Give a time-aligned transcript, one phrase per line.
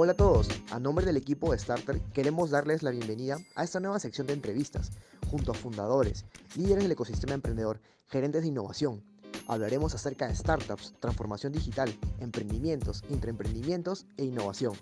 [0.00, 3.80] Hola a todos, a nombre del equipo de Starter queremos darles la bienvenida a esta
[3.80, 4.92] nueva sección de entrevistas,
[5.28, 6.24] junto a fundadores,
[6.56, 9.02] líderes del ecosistema emprendedor, gerentes de innovación.
[9.48, 14.74] Hablaremos acerca de startups, transformación digital, emprendimientos, intraemprendimientos e innovación.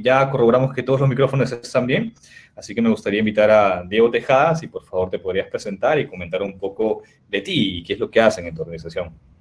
[0.00, 2.14] Ya corroboramos que todos los micrófonos están bien,
[2.54, 6.06] así que me gustaría invitar a Diego Tejada, si por favor te podrías presentar y
[6.06, 9.33] comentar un poco de ti y qué es lo que hacen en tu organización.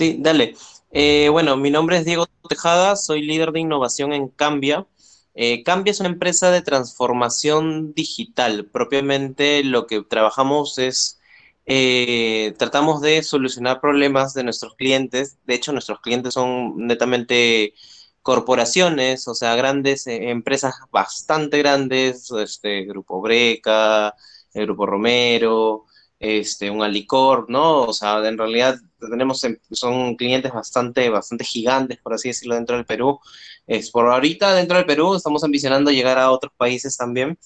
[0.00, 0.54] Sí, dale.
[0.92, 4.86] Eh, bueno, mi nombre es Diego Tejada, soy líder de innovación en Cambia.
[5.34, 8.64] Eh, Cambia es una empresa de transformación digital.
[8.72, 11.20] Propiamente lo que trabajamos es,
[11.66, 15.36] eh, tratamos de solucionar problemas de nuestros clientes.
[15.44, 17.74] De hecho, nuestros clientes son netamente
[18.22, 24.14] corporaciones, o sea, grandes empresas bastante grandes, este Grupo Breca,
[24.54, 25.84] el Grupo Romero,
[26.20, 27.82] este, un alicor, ¿no?
[27.82, 32.76] O sea, en realidad tenemos, em, son clientes bastante, bastante gigantes, por así decirlo, dentro
[32.76, 33.18] del Perú.
[33.66, 37.38] Es, por ahorita, dentro del Perú, estamos ambicionando llegar a otros países también,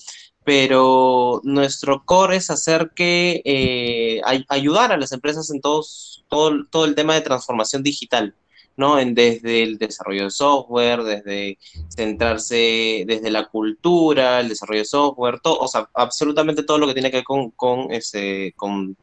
[0.44, 6.84] pero nuestro core es hacer que, eh, ayudar a las empresas en todos, todo, todo
[6.84, 8.34] el tema de transformación digital.
[8.76, 8.98] ¿No?
[8.98, 11.58] En, desde el desarrollo de software, desde
[11.88, 16.94] centrarse, desde la cultura, el desarrollo de software, todo, o sea, absolutamente todo lo que
[16.94, 18.96] tiene que ver con, con, ese, con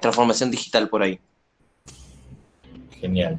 [0.00, 1.18] transformación digital por ahí.
[3.00, 3.38] Genial.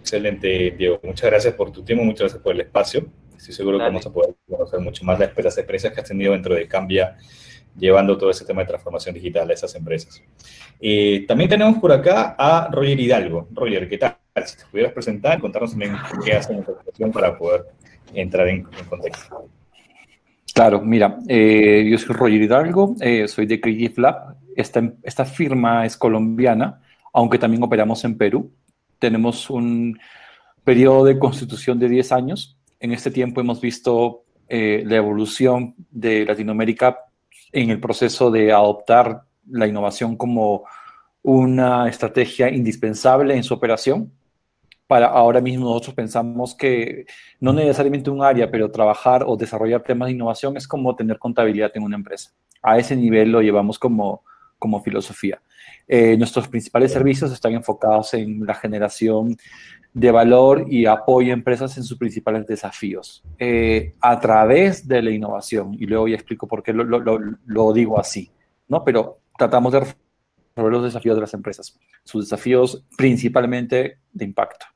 [0.00, 1.00] Excelente, Diego.
[1.02, 3.06] Muchas gracias por tu tiempo, muchas gracias por el espacio.
[3.36, 6.54] Estoy seguro que vamos a poder conocer mucho más las experiencias que has tenido dentro
[6.54, 7.16] de Cambia
[7.76, 10.22] llevando todo ese tema de transformación digital a esas empresas.
[10.80, 13.48] Eh, también tenemos por acá a Roger Hidalgo.
[13.52, 14.16] Roger, ¿qué tal?
[14.44, 17.66] Si te pudieras presentar, contarnos también qué hacen en tu organización para poder
[18.12, 19.48] entrar en, contexto.
[20.52, 24.36] Claro, mira, eh, yo soy Roger Hidalgo, eh, soy de Creative Lab.
[24.56, 26.80] Esta, esta firma es colombiana,
[27.12, 28.52] aunque también operamos en Perú.
[29.00, 29.98] Tenemos un
[30.62, 32.56] periodo de constitución de 10 años.
[32.78, 36.98] En este tiempo hemos visto la evolución de Latinoamérica
[37.54, 40.64] en el proceso de adoptar la innovación como
[41.22, 44.12] una estrategia indispensable en su operación.
[44.86, 47.06] Para ahora mismo nosotros pensamos que
[47.40, 51.72] no necesariamente un área, pero trabajar o desarrollar temas de innovación es como tener contabilidad
[51.74, 52.32] en una empresa.
[52.62, 54.22] A ese nivel lo llevamos como,
[54.58, 55.40] como filosofía.
[55.86, 59.36] Eh, nuestros principales servicios están enfocados en la generación
[59.94, 65.10] de valor y apoyo a empresas en sus principales desafíos eh, a través de la
[65.12, 65.74] innovación.
[65.74, 67.00] Y luego ya explico por qué lo, lo,
[67.46, 68.28] lo, digo así,
[68.66, 68.84] ¿no?
[68.84, 74.66] Pero tratamos de resolver los desafíos de las empresas, sus desafíos principalmente de impacto.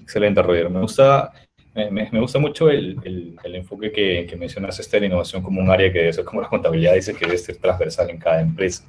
[0.00, 0.70] Excelente, Roger.
[0.70, 1.32] Me gusta,
[1.74, 5.42] me, me gusta mucho el, el, el enfoque que, que, mencionas este de la innovación
[5.42, 8.40] como un área que ser como la contabilidad, dice que debe ser transversal en cada
[8.40, 8.84] empresa.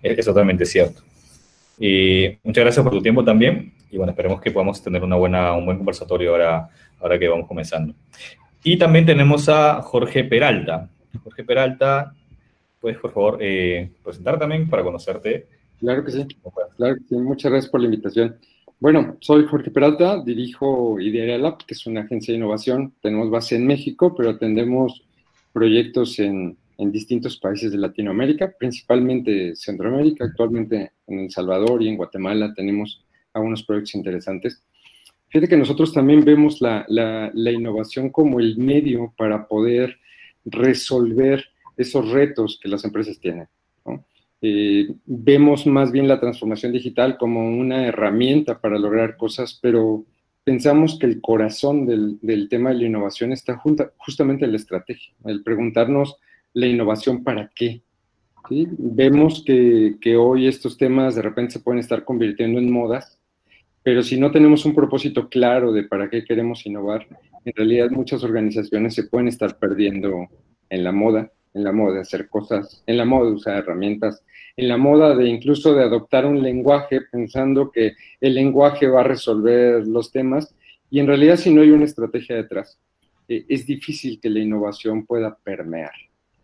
[0.00, 1.02] Es, es totalmente cierto.
[1.76, 5.52] Y muchas gracias por tu tiempo también y bueno, esperemos que podamos tener una buena,
[5.54, 6.68] un buen conversatorio ahora,
[7.00, 7.94] ahora que vamos comenzando.
[8.64, 10.88] Y también tenemos a Jorge Peralta.
[11.22, 12.12] Jorge Peralta,
[12.80, 15.46] puedes por favor eh, presentar también para conocerte.
[15.78, 16.26] Claro que sí.
[16.76, 17.14] Claro que sí.
[17.16, 18.36] Muchas gracias por la invitación.
[18.78, 22.92] Bueno, soy Jorge Peralta, dirijo Ideal Lab, que es una agencia de innovación.
[23.00, 25.02] Tenemos base en México, pero atendemos
[25.52, 30.24] proyectos en, en distintos países de Latinoamérica, principalmente Centroamérica.
[30.24, 33.05] Actualmente en El Salvador y en Guatemala tenemos
[33.36, 34.62] algunos proyectos interesantes.
[35.28, 39.98] Fíjate que nosotros también vemos la, la, innovación como el medio para poder
[40.44, 41.44] resolver
[41.76, 43.48] esos retos que las empresas tienen.
[44.42, 50.04] Eh, vemos más bien la transformación digital como una herramienta para lograr cosas, pero
[50.44, 54.58] pensamos que el corazón del, del tema de la innovación está junta, justamente en la
[54.58, 56.16] estrategia, el preguntarnos
[56.52, 57.82] la innovación para qué.
[58.48, 63.18] Vemos que, que, hoy estos temas de repente se pueden estar convirtiendo en modas
[63.86, 67.06] pero si no tenemos un propósito claro de para qué queremos innovar,
[67.44, 70.26] en realidad muchas organizaciones se pueden estar perdiendo
[70.68, 74.24] en la moda, en la moda de hacer cosas, en la moda de usar herramientas,
[74.56, 79.04] en la moda de incluso de adoptar un lenguaje pensando que el lenguaje va a
[79.04, 80.52] resolver los temas
[80.90, 82.80] y en realidad si no hay una estrategia detrás,
[83.28, 85.94] eh, es difícil que la innovación pueda permear.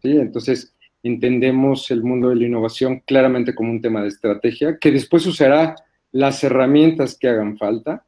[0.00, 0.12] ¿sí?
[0.12, 5.26] Entonces, entendemos el mundo de la innovación claramente como un tema de estrategia que después
[5.26, 5.74] usará
[6.12, 8.04] las herramientas que hagan falta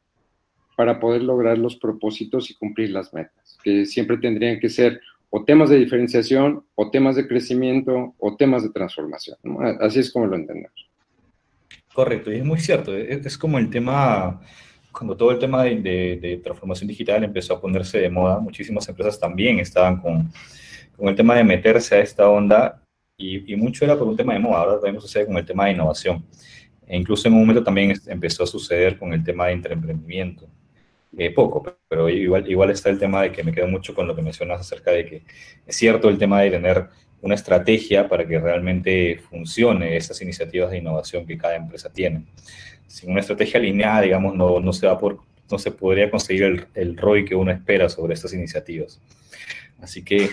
[0.77, 5.43] para poder lograr los propósitos y cumplir las metas, que siempre tendrían que ser o
[5.43, 9.37] temas de diferenciación, o temas de crecimiento, o temas de transformación.
[9.81, 10.89] Así es como lo entendemos.
[11.93, 12.95] Correcto, y es muy cierto.
[12.95, 14.39] Es, como el tema,
[14.93, 19.59] cuando todo el tema de, transformación digital empezó a ponerse de moda, muchísimas empresas también
[19.59, 20.31] estaban con,
[20.95, 22.81] con el tema de meterse a esta onda,
[23.17, 25.65] y, y, mucho era por un tema de moda, ahora también sucede con el tema
[25.65, 26.23] de innovación.
[26.87, 30.47] E incluso en un momento también empezó a suceder con el tema de emprendimiento.
[31.17, 34.13] Eh, poco, pero igual, igual está el tema de que me quedo mucho con lo
[34.15, 35.21] que mencionas acerca de que
[35.65, 36.89] es cierto el tema de tener
[37.21, 42.25] una estrategia para que realmente funcione esas iniciativas de innovación que cada empresa tiene.
[42.87, 46.65] Sin una estrategia alineada, digamos, no, no se va por, no se podría conseguir el,
[46.75, 49.01] el ROI que uno espera sobre estas iniciativas.
[49.81, 50.29] Así que,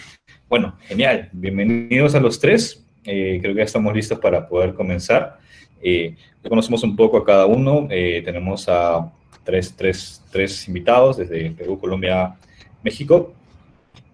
[0.49, 1.29] bueno, genial.
[1.33, 2.82] Bienvenidos a los tres.
[3.05, 5.39] Eh, creo que ya estamos listos para poder comenzar.
[5.83, 6.15] Eh,
[6.49, 7.89] conocemos un poco a cada uno.
[7.91, 9.13] Eh, tenemos a
[9.45, 12.37] tres, tres, tres invitados desde Perú, Colombia,
[12.83, 13.35] México.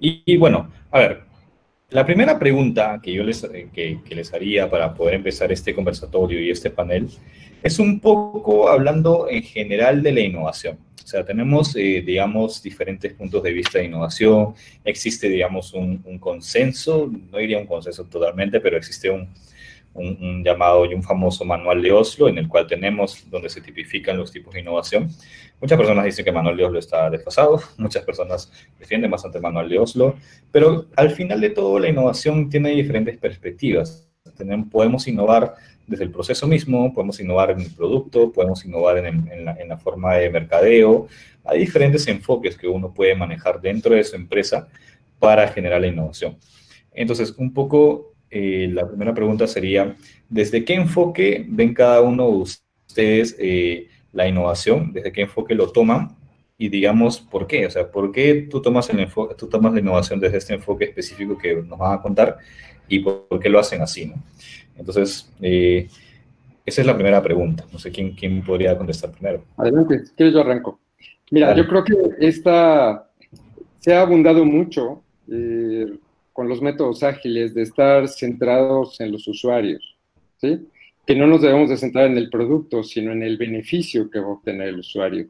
[0.00, 1.22] Y, bueno, a ver,
[1.90, 3.42] la primera pregunta que yo les,
[3.72, 7.08] que, les haría para poder empezar este conversatorio y este panel
[7.62, 10.78] es un poco hablando en general de la innovación.
[11.08, 14.54] O sea, tenemos, eh, digamos, diferentes puntos de vista de innovación.
[14.84, 19.26] Existe, digamos, un, un, consenso, no diría un consenso totalmente, pero existe un,
[19.94, 24.18] un, llamado y un famoso manual de Oslo, en el cual tenemos donde se tipifican
[24.18, 25.08] los tipos de innovación.
[25.62, 29.42] Muchas personas dicen que el manual de Oslo está desfasado, muchas personas defienden bastante el
[29.42, 30.14] manual de Oslo,
[30.52, 34.06] pero al final de todo la innovación tiene diferentes perspectivas.
[34.36, 35.54] Tenemos, podemos innovar
[35.88, 40.30] desde el proceso mismo, podemos innovar en el producto, podemos innovar en, la, forma de
[40.30, 41.08] mercadeo.
[41.44, 44.68] Hay diferentes enfoques que uno puede manejar dentro de su empresa
[45.18, 46.36] para generar la innovación.
[46.92, 49.96] Entonces, un poco eh, la primera pregunta sería,
[50.28, 54.92] ¿desde qué enfoque ven cada uno de ustedes eh, la innovación?
[54.92, 56.16] ¿Desde qué enfoque lo toman?
[56.58, 57.66] Y digamos, ¿por qué?
[57.66, 61.38] O sea, ¿por qué tú tomas, el tú tomas la innovación desde este enfoque específico
[61.38, 62.36] que nos van a contar
[62.88, 64.12] y por, qué lo hacen así?
[64.78, 65.88] Entonces, eh,
[66.64, 67.64] esa es la primera pregunta.
[67.72, 69.44] No sé quién, quién podría contestar primero.
[69.56, 70.80] Adelante, si yo arranco.
[71.30, 73.10] Mira, yo creo que esta
[73.80, 75.02] se ha abundado mucho
[76.32, 79.96] con los métodos ágiles de estar centrados en los usuarios,
[80.40, 80.66] ¿sí?
[81.06, 84.26] Que no nos debemos de centrar en el producto, sino en el beneficio que va
[84.26, 85.26] a obtener el usuario.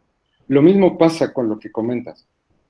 [0.48, 2.26] Lo mismo pasa con lo que comentas.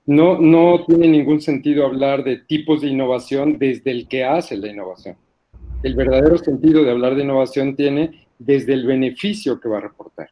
[0.06, 4.68] No, no tiene ningún sentido hablar de tipos de innovación desde el que hace la
[4.68, 5.16] innovación.
[5.82, 10.30] El verdadero sentido de hablar de innovación tiene desde el beneficio que va a reportar.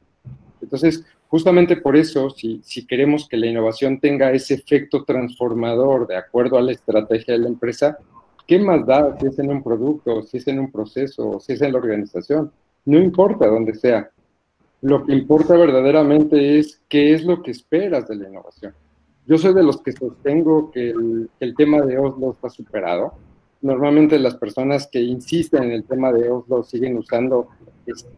[0.61, 6.57] Entonces, Justamente por eso, si, queremos que la innovación tenga ese efecto transformador de acuerdo
[6.57, 7.99] a la estrategia de la empresa,
[8.47, 11.63] ¿qué más da si es en un producto, si es en un proceso, si es
[11.63, 12.53] en la organización?
[12.85, 14.09] No importa dónde sea.
[14.83, 18.73] Lo que importa verdaderamente es qué es lo que esperas de la innovación.
[19.27, 23.15] Yo soy de los que sostengo que el, el tema de Oslo está superado.
[23.63, 27.49] Normalmente las personas que insisten en el tema de Oslo siguen usando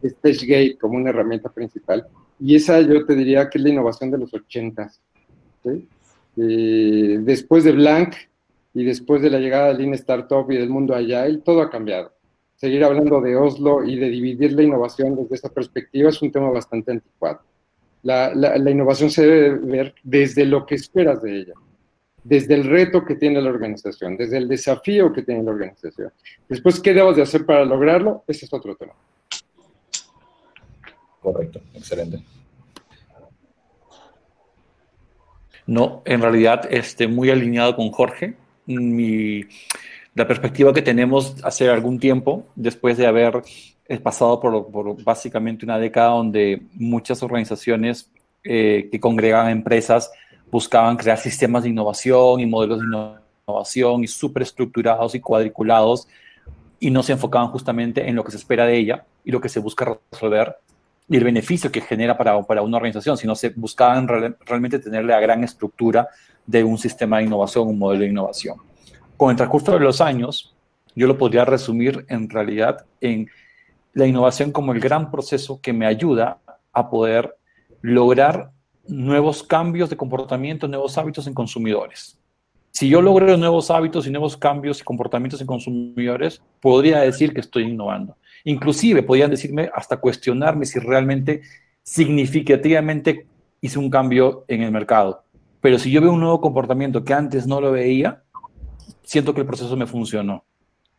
[0.05, 2.05] StageGate como una herramienta principal
[2.39, 5.01] y esa yo te diría que es la innovación de los ochentas.
[5.65, 8.15] Eh, después de Blank
[8.73, 12.13] y después de la llegada del Lean Startup y del mundo Agile, todo ha cambiado.
[12.55, 16.49] Seguir hablando de Oslo y de dividir la innovación desde esa perspectiva es un tema
[16.49, 17.41] bastante anticuado.
[18.03, 21.53] La innovación se debe ver desde lo que esperas de ella,
[22.29, 26.13] desde el reto que tiene la organización, desde el desafío que tiene la organización.
[26.47, 28.23] Después, ¿qué debemos de hacer para lograrlo?
[28.27, 28.93] Ese es otro tema.
[31.19, 32.23] Correcto, excelente.
[35.65, 38.35] No, en realidad, este, muy alineado con Jorge.
[38.67, 39.43] Mi,
[40.13, 43.41] la perspectiva que tenemos hace algún tiempo, después de haber
[43.87, 48.11] eh, pasado por, básicamente una década donde muchas organizaciones
[48.43, 50.11] eh, que congregan empresas
[50.51, 56.07] buscaban crear sistemas de innovación y modelos de innovación y súper estructurados y cuadriculados
[56.79, 59.49] y no se enfocaban justamente en lo que se espera de ella y lo que
[59.49, 60.55] se busca resolver
[61.09, 65.19] y el beneficio que genera para, para una organización, sino se buscaban realmente tener la
[65.19, 66.07] gran estructura
[66.45, 68.57] de un sistema de innovación, un modelo de innovación.
[69.17, 70.55] Con el transcurso de los años,
[70.95, 73.27] yo lo podría resumir en realidad en
[73.93, 76.37] la innovación como el gran proceso que me ayuda
[76.71, 77.35] a poder
[77.81, 78.51] lograr
[78.89, 82.17] nuevos cambios de comportamiento, nuevos hábitos en consumidores.
[82.71, 87.41] Si yo logro nuevos hábitos y nuevos cambios y comportamientos en consumidores, podría decir que
[87.41, 88.17] estoy innovando.
[88.43, 91.41] Inclusive podían decirme hasta cuestionarme si realmente
[91.83, 93.27] significativamente
[93.61, 95.23] hice un cambio en el mercado.
[95.61, 98.23] Pero si yo veo un nuevo comportamiento que antes no lo veía,
[99.03, 100.45] siento que el proceso me funcionó.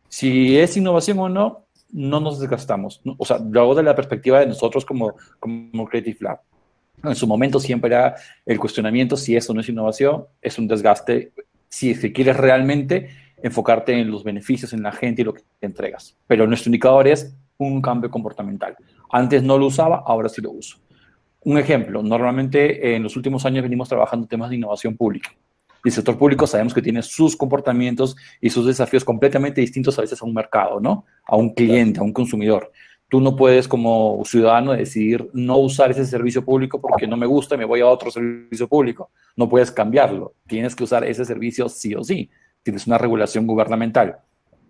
[0.07, 3.01] Si es innovación o no, no nos desgastamos.
[3.17, 6.41] O sea, lo hago de la perspectiva de nosotros como, como Creative Lab.
[7.03, 8.15] En su momento siempre era
[8.45, 11.31] el cuestionamiento si eso no es innovación, es un desgaste.
[11.67, 13.09] Si, si quieres realmente
[13.41, 16.17] enfocarte en los beneficios, en la gente y lo que te entregas.
[16.27, 18.75] Pero nuestro indicador es un cambio comportamental.
[19.09, 20.77] Antes no lo usaba, ahora sí lo uso.
[21.43, 25.31] Un ejemplo, normalmente en los últimos años venimos trabajando temas de innovación pública.
[25.83, 30.21] El sector público sabemos que tiene sus comportamientos y sus desafíos completamente distintos a veces
[30.21, 31.05] a un mercado, ¿no?
[31.25, 32.71] A un cliente, a un consumidor.
[33.11, 37.55] Tú no puedes como ciudadano decidir no usar ese servicio público porque no me gusta
[37.55, 39.11] y me voy a otro servicio público.
[39.35, 40.35] No puedes cambiarlo.
[40.47, 42.29] Tienes que usar ese servicio sí o sí.
[42.63, 44.19] Tienes una regulación gubernamental.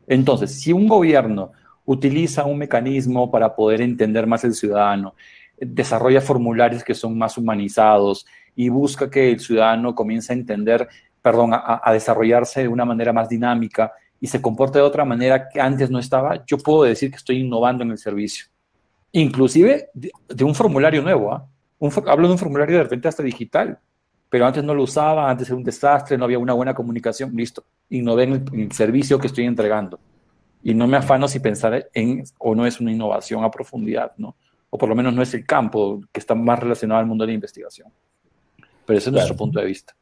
[0.07, 1.51] Entonces, si un gobierno
[1.86, 5.13] utiliza un mecanismo para poder entender más el ciudadano,
[5.60, 10.89] desarrolla formularios que son más humanizados y busca que el ciudadano comience a entender,
[11.21, 15.49] perdón, a, a desarrollarse de una manera más dinámica y se comporta de otra manera
[15.49, 18.45] que antes no estaba, yo puedo decir que estoy innovando en el servicio.
[19.13, 21.33] Inclusive de, un formulario nuevo.
[21.33, 21.45] ¿ah?
[22.05, 23.79] hablo de un formulario de repente hasta digital,
[24.29, 27.65] pero antes no lo usaba, antes era un desastre, no había una buena comunicación, listo.
[27.89, 29.99] Innové en el, en el servicio que estoy entregando.
[30.63, 34.35] Y no me afano si pensar en o no es una innovación a profundidad, ¿no?
[34.69, 37.29] O por lo menos no es el campo que está más relacionado al mundo de
[37.29, 37.91] la investigación.
[38.85, 39.95] Pero ese es nuestro punto de vista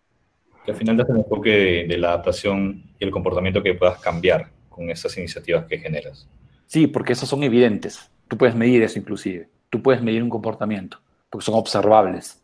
[0.68, 4.89] al final das el enfoque de, la adaptación y el comportamiento que puedas cambiar con
[4.89, 6.28] esas iniciativas que generas.
[6.66, 8.10] Sí, porque esos son evidentes.
[8.28, 9.50] Tú puedes medir eso inclusive.
[9.70, 11.00] Tú puedes medir un comportamiento,
[11.30, 12.42] porque son observables.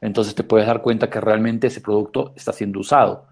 [0.00, 3.26] Entonces te puedes dar cuenta que realmente ese producto está siendo usado.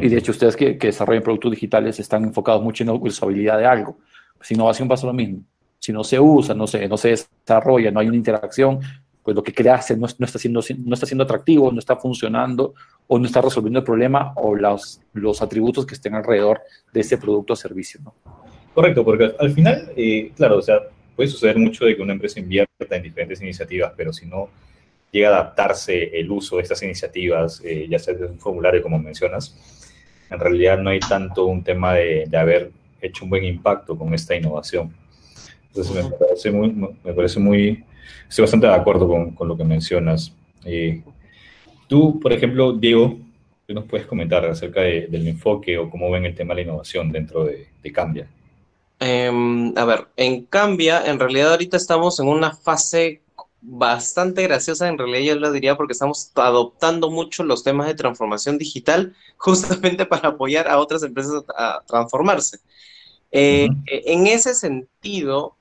[0.00, 3.58] Y de hecho ustedes que, que desarrollan productos digitales están enfocados mucho en la usabilidad
[3.58, 3.98] de algo.
[4.36, 5.42] Pues innovación pasa lo mismo.
[5.78, 8.80] Si no se usa, no se, no se desarrolla, no hay una interacción,
[9.26, 12.74] pues lo que creas no, no, está siendo, no está siendo atractivo, no está funcionando
[13.08, 16.60] o no está resolviendo el problema o los, los atributos que estén alrededor
[16.92, 17.98] de ese producto o servicio.
[18.04, 18.14] ¿no?
[18.72, 20.78] Correcto, porque al final, eh, claro, o sea,
[21.16, 24.48] puede suceder mucho de que una empresa invierta en diferentes iniciativas, pero si no
[25.10, 28.96] llega a adaptarse el uso de estas iniciativas, eh, ya sea desde un formulario como
[29.00, 29.56] mencionas,
[30.30, 34.14] en realidad no hay tanto un tema de, de haber hecho un buen impacto con
[34.14, 34.94] esta innovación.
[35.66, 36.70] Entonces me parece muy,
[37.02, 37.84] me parece muy
[38.28, 40.32] estoy bastante de acuerdo con, con lo que mencionas.
[40.64, 41.02] Eh,
[41.88, 43.18] tú, por ejemplo, Diego,
[43.66, 47.12] ¿qué nos puedes comentar acerca del enfoque o cómo ven el tema de la innovación
[47.12, 48.28] dentro de, de Cambia?
[49.00, 53.22] Eh, a ver, en Cambia, en realidad ahorita estamos en una fase
[53.60, 58.58] bastante graciosa, en realidad yo lo diría porque estamos adoptando mucho los temas de transformación
[58.58, 62.58] digital justamente para apoyar a otras empresas a transformarse.
[63.32, 64.02] Eh, uh -huh.
[64.06, 65.56] En ese sentido,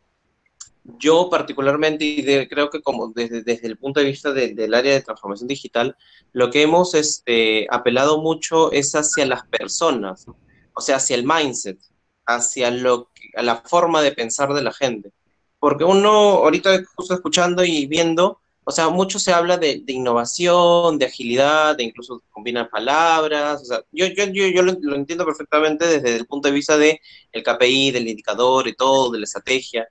[0.99, 4.73] yo particularmente, y de, creo que como desde, desde, el punto de vista de, del
[4.73, 5.97] área de transformación digital,
[6.31, 10.27] lo que hemos este, apelado mucho es hacia las personas,
[10.73, 11.79] o sea, hacia el mindset,
[12.25, 15.11] hacia lo que, a la forma de pensar de la gente.
[15.59, 21.05] Porque uno, ahorita justo escuchando y viendo, o sea, mucho se habla de, innovación, de
[21.05, 25.87] agilidad, de incluso combinar palabras, o sea, yo, yo, yo, yo lo, lo, entiendo perfectamente
[25.87, 26.99] desde el punto de vista de
[27.31, 29.87] KPI, del indicador y todo, de la estrategia,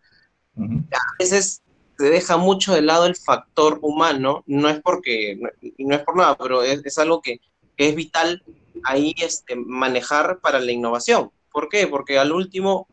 [0.56, 1.62] A veces
[1.98, 5.38] se deja mucho de lado el factor humano, no es porque,
[5.78, 7.40] no es por nada, pero es, algo que,
[7.76, 8.42] es vital
[8.84, 11.30] ahí este, manejar para la innovación.
[11.52, 11.86] ¿Por qué?
[11.86, 12.88] Porque al último,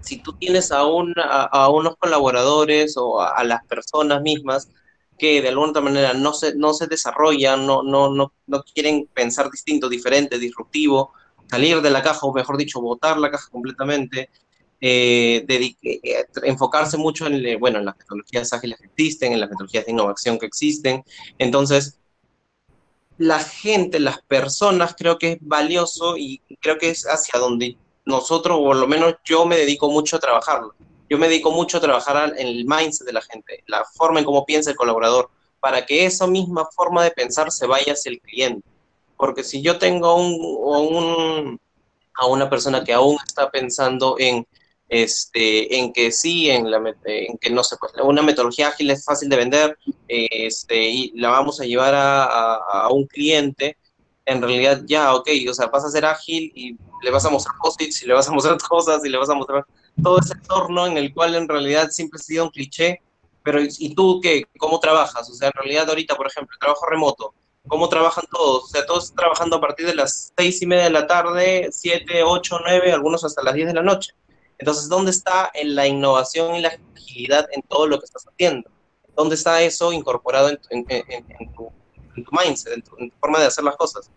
[0.00, 4.68] si tú tienes a, un, a, unos colaboradores o a, las personas mismas
[5.18, 8.32] que de alguna otra manera no se, no se desarrollan, no
[8.72, 11.12] quieren pensar distinto, diferente, disruptivo,
[11.50, 14.30] salir de la caja, o mejor dicho, botar la caja completamente,
[14.80, 19.40] eh, dedique, eh, enfocarse mucho en, eh, bueno, en las metodologías ágiles que existen, en
[19.40, 21.04] las metodologías de innovación que existen.
[21.38, 21.98] Entonces,
[23.18, 28.56] la gente, las personas, creo que es valioso y creo que es hacia donde nosotros,
[28.58, 30.74] o por lo menos yo me dedico mucho a trabajarlo.
[31.10, 34.24] Yo me dedico mucho a trabajar en el mindset de la gente, la forma en
[34.24, 35.28] cómo piensa el colaborador,
[35.60, 38.66] para que esa misma forma de pensar se vaya hacia el cliente.
[39.18, 40.08] Porque si yo tengo
[42.14, 44.46] a una persona que aún está pensando en
[44.90, 49.04] este, en que sí, en, la, en que no sé, pues una metodología ágil es
[49.04, 49.78] fácil de vender
[50.08, 52.24] este, y la vamos a llevar a,
[52.56, 53.78] a, un cliente,
[54.26, 57.54] en realidad ya, ok, o sea, vas a ser ágil y le vas a mostrar
[57.62, 59.64] posits y le vas a mostrar cosas y le vas a mostrar
[60.02, 63.00] todo ese entorno en el cual en realidad siempre ha sido un cliché,
[63.44, 64.42] pero ¿y tú qué?
[64.58, 65.30] ¿Cómo trabajas?
[65.30, 67.32] O sea, en realidad ahorita, por ejemplo, trabajo remoto,
[67.68, 68.64] ¿cómo trabajan todos?
[68.64, 72.24] O sea, todos trabajando a partir de las seis y media de la tarde, siete,
[72.24, 74.14] ocho, nueve, algunos hasta las diez de la noche
[74.60, 78.70] entonces, ¿dónde está en la innovación y la agilidad en todo lo que estás haciendo?
[79.16, 81.72] ¿Dónde está eso incorporado en, en, en, en tu,
[82.14, 84.10] tu, mindset, en tu, tu, forma de hacer las cosas?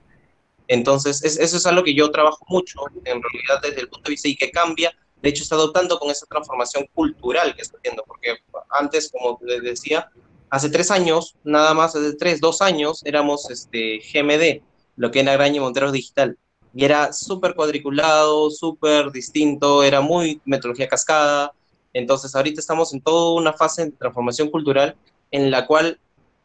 [0.68, 4.12] Entonces, es, eso es algo que yo trabajo mucho, en realidad, desde el punto de
[4.12, 4.94] vista y que cambia.
[5.22, 8.36] De hecho, está adoptando con esa transformación cultural que está haciendo, porque
[8.70, 10.10] antes, como les decía,
[10.50, 14.62] hace tres años, nada más, hace tres, dos años, éramos este, GMD,
[14.98, 16.38] lo que era Graña Monteros Digital
[16.74, 21.54] y era súper cuadriculado, súper distinto, era muy metodología cascada.
[21.94, 24.96] Entonces ahorita estamos en toda una fase de transformación cultural
[25.30, 26.00] en la cual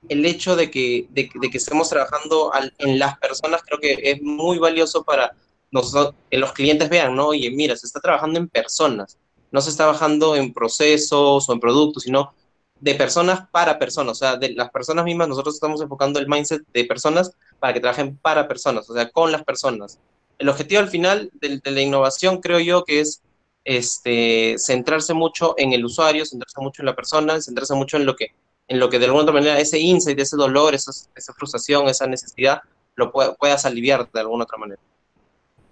[0.09, 4.59] el hecho de que, de, que estemos trabajando en las personas creo que es muy
[4.59, 5.35] valioso para
[5.71, 7.29] nosotros, que los clientes vean, ¿no?
[7.29, 9.19] Oye, mira, se está trabajando en personas.
[9.51, 12.35] no se está bajando en procesos o en productos, sino
[12.81, 16.63] de personas para personas, o sea, de las personas mismas, nosotros estamos enfocando el mindset
[16.73, 19.99] de personas para que trabajen para personas, o sea, con las personas.
[20.39, 23.23] El objetivo al final de, la innovación creo yo que es
[23.65, 28.17] este, centrarse mucho en el usuario, centrarse mucho en la persona, centrarse mucho en lo
[28.17, 28.29] que,
[28.69, 32.07] en lo que de alguna otra manera ese insight, ese dolor, esa, esa frustración, esa
[32.07, 32.63] necesidad,
[32.95, 34.81] lo puedas aliviar de alguna otra manera.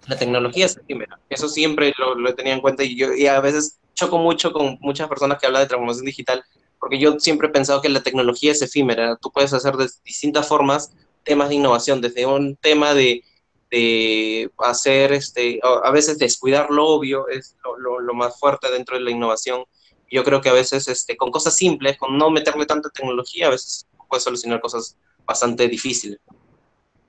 [0.07, 3.27] La tecnología es efímera, eso siempre lo, lo he tenido en cuenta y yo y
[3.27, 6.43] a veces choco mucho con muchas personas que hablan de transformación digital
[6.79, 10.47] porque yo siempre he pensado que la tecnología es efímera, tú puedes hacer de distintas
[10.47, 10.91] formas
[11.23, 13.23] temas de innovación, desde un tema de,
[13.69, 19.03] de hacer, este, a veces descuidar lo obvio es lo, lo, más fuerte dentro de
[19.03, 19.63] la innovación.
[20.09, 23.51] Yo creo que a veces este, con cosas simples, con no meterle tanta tecnología, a
[23.51, 26.19] veces puedes solucionar cosas bastante difíciles.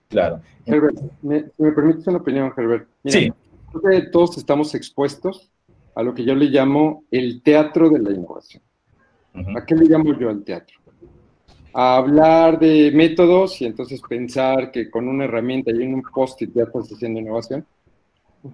[0.08, 0.40] Claro.
[0.66, 2.88] Herbert, ¿me, me permites una opinión, Herbert?
[3.04, 3.32] sí.
[3.70, 5.50] Creo que todos estamos expuestos
[5.94, 8.62] a lo que yo le llamo el teatro de la innovación.
[9.34, 10.77] ¿A qué le llamo yo al teatro?
[11.72, 16.50] A hablar de métodos y entonces pensar que con una herramienta y en un post-it
[16.54, 17.66] ya estás haciendo innovación.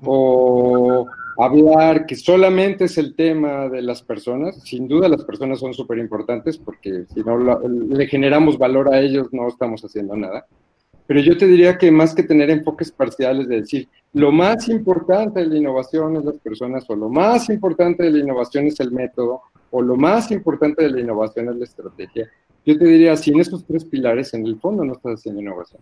[0.04, 1.06] O
[1.38, 4.62] hablar que solamente es el tema de las personas.
[4.62, 9.28] Sin duda las personas son súper importantes porque si no le generamos valor a ellos
[9.32, 10.46] no estamos haciendo nada.
[11.06, 15.40] Pero yo te diría que más que tener enfoques parciales de decir, lo más importante
[15.40, 18.90] de la innovación es las personas o lo más importante de la innovación es el
[18.90, 22.30] método o lo más importante de la innovación es la estrategia,
[22.64, 25.80] yo te diría, sin esos tres pilares, en el fondo no estás haciendo innovación.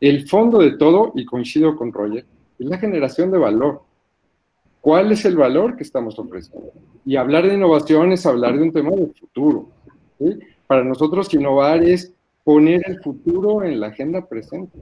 [0.00, 2.24] El fondo de todo, y coincido con Roger,
[2.58, 3.82] es la generación de valor.
[4.80, 6.72] ¿Cuál es el valor que estamos ofreciendo?
[7.04, 9.68] Y hablar de innovación es hablar de un tema del futuro.
[10.66, 12.12] Para nosotros innovar es
[12.44, 14.78] poner el futuro en la agenda presente.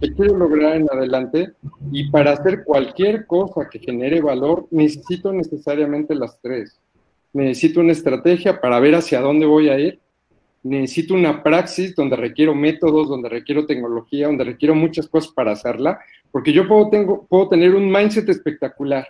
[0.00, 1.52] ¿Qué quiero lograr en adelante?
[1.90, 6.78] Y para hacer cualquier cosa que genere valor, necesito necesariamente las tres
[7.32, 10.00] necesito una estrategia para ver hacia dónde voy a ir,
[10.62, 15.98] necesito una praxis donde requiero métodos, donde requiero tecnología, donde requiero muchas cosas para hacerla,
[16.30, 19.08] porque yo puedo, tengo, puedo tener un mindset espectacular.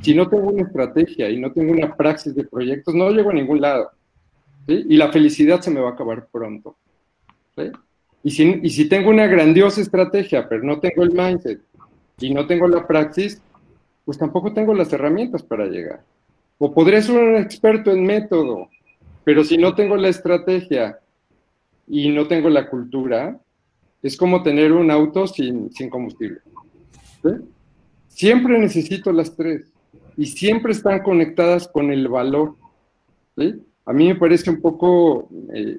[0.00, 3.34] Si no tengo una estrategia y no tengo una praxis de proyectos, no llego a
[3.34, 3.90] ningún lado.
[4.66, 6.76] Y la felicidad se me va a acabar pronto.
[8.22, 11.60] Y, si, y si tengo una grandiosa estrategia, pero no tengo el mindset
[12.20, 13.42] y no tengo la praxis,
[14.04, 16.02] pues tampoco tengo las herramientas para llegar.
[16.58, 18.68] O podría ser un experto en método,
[19.24, 20.98] pero si no tengo la estrategia
[21.86, 23.38] y no tengo la cultura,
[24.02, 26.40] es como tener un auto sin, combustible.
[28.08, 29.72] Siempre necesito las tres
[30.16, 32.56] y siempre están conectadas con el valor.
[33.84, 35.78] A mí me parece un poco, eh,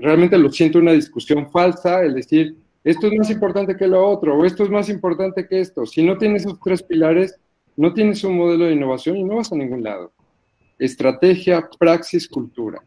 [0.00, 4.36] realmente lo siento una discusión falsa, el decir, esto es más importante que lo otro,
[4.36, 5.86] o esto es más importante que esto.
[5.86, 7.36] Si no tienes esos tres pilares,
[7.76, 10.12] no tienes un modelo de innovación y no vas a ningún lado
[10.80, 12.82] estrategia, praxis, cultura.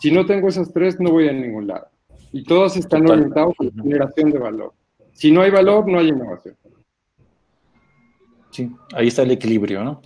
[0.00, 1.86] Si no tengo esas tres, no voy a ningún lado.
[2.32, 4.72] Y todas están orientadas a la generación de valor.
[5.12, 6.56] Si no hay valor, no hay innovación.
[8.50, 10.00] Sí, ahí está el equilibrio, ¿no?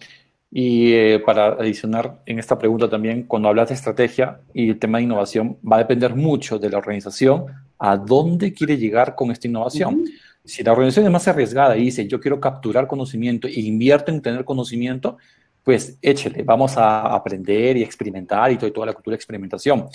[0.51, 4.99] Y eh, para adicionar en esta pregunta también, cuando hablas de estrategia y el tema
[4.99, 7.47] de innovación, va a depender mucho de la organización
[7.79, 10.05] a dónde quiere llegar con esta innovación.
[10.45, 14.23] Si la organización es más arriesgada y dice, yo quiero capturar conocimiento e invierto en
[14.23, 15.19] tener conocimiento,
[15.65, 19.87] pues échele, vamos a aprender y experimentar y, toda la cultura de experimentación.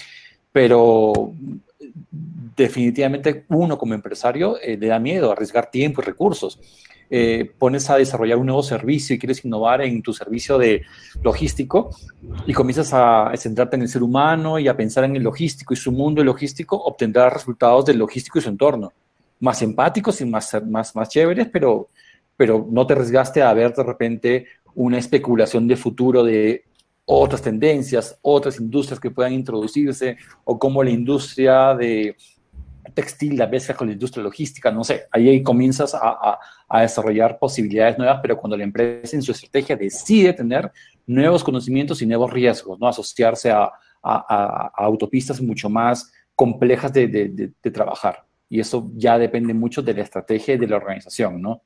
[0.52, 1.32] Pero
[2.56, 6.60] definitivamente uno como empresario eh, le da miedo arriesgar tiempo y recursos.
[7.12, 10.84] Eh, pones a desarrollar un nuevo servicio y quieres innovar en tu servicio de
[11.24, 11.90] logístico
[12.46, 15.78] y comienzas a centrarte en el ser humano y a pensar en el logístico y
[15.78, 18.94] su mundo logístico, obtendrás resultados del logístico y su entorno,
[19.40, 21.90] más empáticos y más, más, más chéveres, pero,
[22.38, 24.46] pero no te arriesgaste a ver de repente
[24.80, 26.64] una especulación de futuro de
[27.04, 30.16] otras tendencias, otras industrias que puedan introducirse,
[30.46, 32.16] o como la industria de
[32.94, 36.40] textil la mezcla con la industria logística, no sé, ahí comienzas a,
[36.82, 40.72] desarrollar posibilidades nuevas, pero cuando la empresa en su estrategia decide tener
[41.06, 42.88] nuevos conocimientos y nuevos riesgos, ¿no?
[42.88, 43.70] asociarse a,
[44.02, 48.24] autopistas mucho más complejas de, de, trabajar.
[48.48, 51.64] Y eso ya depende mucho de la estrategia y de la organización, ¿no?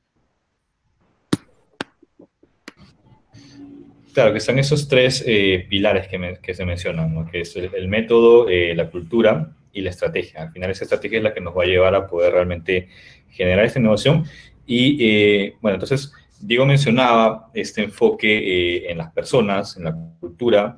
[4.14, 8.76] Claro, que están esos tres eh, pilares que, se mencionan, que es el, método, eh,
[8.76, 10.44] la cultura y la estrategia.
[10.44, 12.90] Al final esa estrategia es la que nos va a llevar a poder realmente
[13.30, 14.26] generar esta innovación.
[14.68, 20.78] Y eh, bueno, entonces Diego mencionaba este enfoque en las personas, en la cultura.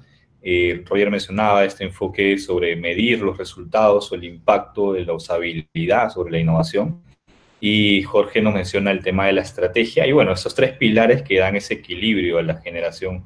[0.86, 6.32] Roger mencionaba este enfoque sobre medir los resultados o el impacto de la usabilidad sobre
[6.32, 7.04] la innovación
[7.68, 11.40] y Jorge nos menciona el tema de la estrategia y bueno, esos tres pilares que
[11.40, 13.26] dan ese equilibrio a la generación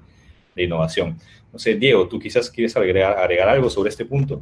[0.55, 1.19] de innovación.
[1.51, 4.41] No sé, Diego, ¿tú quizás quieres agregar, algo sobre este punto?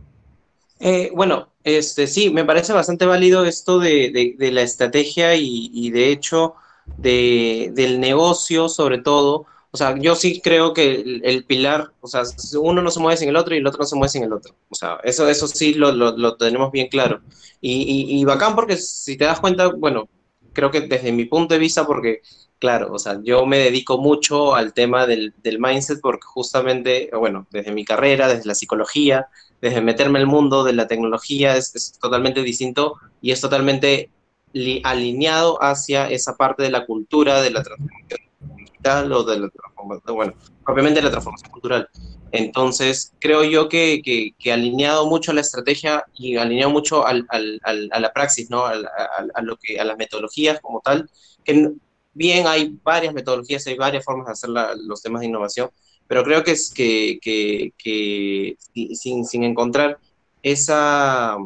[0.79, 6.53] Eh, bueno, este, sí, me parece bastante válido esto de, la estrategia y, de hecho
[6.97, 9.47] del negocio sobre todo.
[9.77, 12.23] O sea, yo sí creo que el, pilar, o sea,
[12.59, 14.33] uno no se mueve sin el otro y el otro no se mueve sin el
[14.33, 14.55] otro.
[14.69, 17.21] O sea, eso, eso sí lo, tenemos bien claro.
[17.61, 20.09] Y, y, bacán porque si te das cuenta, bueno,
[20.53, 22.21] creo que desde mi punto de vista, porque
[22.59, 27.71] Claro, o sea, yo me dedico mucho al tema del, mindset porque justamente, bueno, desde
[27.71, 29.27] mi carrera, desde la psicología,
[29.61, 34.09] desde meterme el mundo de la tecnología es, totalmente distinto y es totalmente
[34.83, 38.26] alineado hacia esa parte de la cultura, de la transformación
[38.77, 40.33] digital o de la transformación, bueno,
[40.65, 41.89] propiamente la transformación cultural.
[42.31, 47.89] Entonces, creo yo que, que, alineado mucho a la estrategia y alineado mucho al, al,
[47.91, 48.65] a la praxis, ¿no?
[48.65, 51.09] A, lo que, a las metodologías como tal,
[51.43, 51.71] que
[52.13, 55.69] bien hay varias metodologías, hay varias formas de hacer los temas de innovación,
[56.07, 58.57] pero creo que es que, que,
[58.95, 59.99] sin, sin, encontrar
[60.41, 61.37] esa,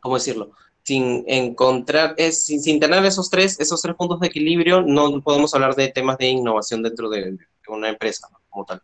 [0.00, 0.52] ¿cómo decirlo?
[0.88, 5.74] Sin encontrar, es, sin, tener esos tres, esos tres puntos de equilibrio, no podemos hablar
[5.74, 7.36] de temas de innovación dentro de,
[7.68, 8.80] una empresa como tal.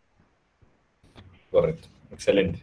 [1.51, 2.61] Correcto, excelente.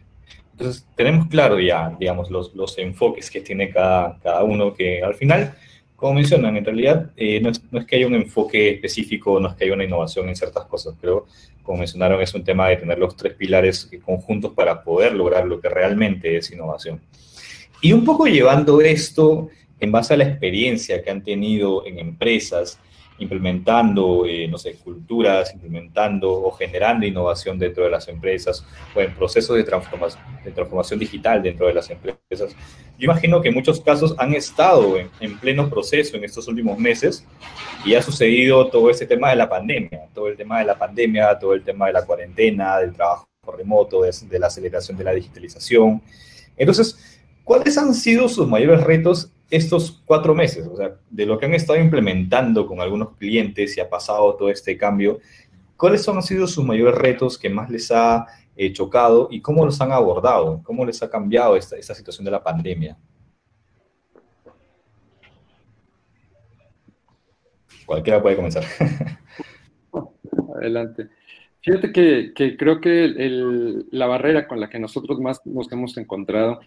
[0.52, 5.14] Entonces, tenemos claro ya, digamos, los, los enfoques que tiene cada, cada uno, que al
[5.14, 5.56] final
[5.96, 9.48] como mencionan, en realidad eh, no, es, no, es, que haya un enfoque específico, no
[9.48, 11.26] es que haya una innovación en ciertas cosas, pero
[11.64, 15.60] como mencionaron, es un tema de tener los tres pilares conjuntos para poder lograr lo
[15.60, 17.00] que realmente es innovación.
[17.82, 19.48] Y un poco llevando esto
[19.80, 22.78] en base a la experiencia que han tenido en empresas,
[23.18, 28.64] implementando, eh, no sé, culturas, implementando o generando innovación dentro de las empresas
[28.94, 32.54] o en procesos de transformación, de transformación digital dentro de las empresas.
[32.96, 36.78] Yo imagino que en muchos casos han estado en, en, pleno proceso en estos últimos
[36.78, 37.26] meses
[37.84, 41.36] y ha sucedido todo ese tema de la pandemia, todo el tema de la pandemia,
[41.36, 43.26] todo el tema de la cuarentena, del trabajo
[43.58, 46.00] remoto, de, de la aceleración de la digitalización.
[46.56, 47.21] Entonces,
[47.52, 51.52] ¿cuáles han sido sus mayores retos estos cuatro meses, o sea, de lo que han
[51.52, 55.20] estado implementando con algunos clientes y ha pasado todo este cambio,
[55.76, 59.78] ¿cuáles han sido sus mayores retos que más les ha eh, chocado y cómo los
[59.82, 60.62] han abordado?
[60.64, 62.96] ¿Cómo les ha cambiado esta, esta situación de la pandemia?
[67.84, 68.64] Cualquiera puede comenzar.
[70.56, 71.10] Adelante.
[71.60, 73.12] Fíjate que, creo que
[73.90, 76.60] la barrera con la que nosotros más nos hemos encontrado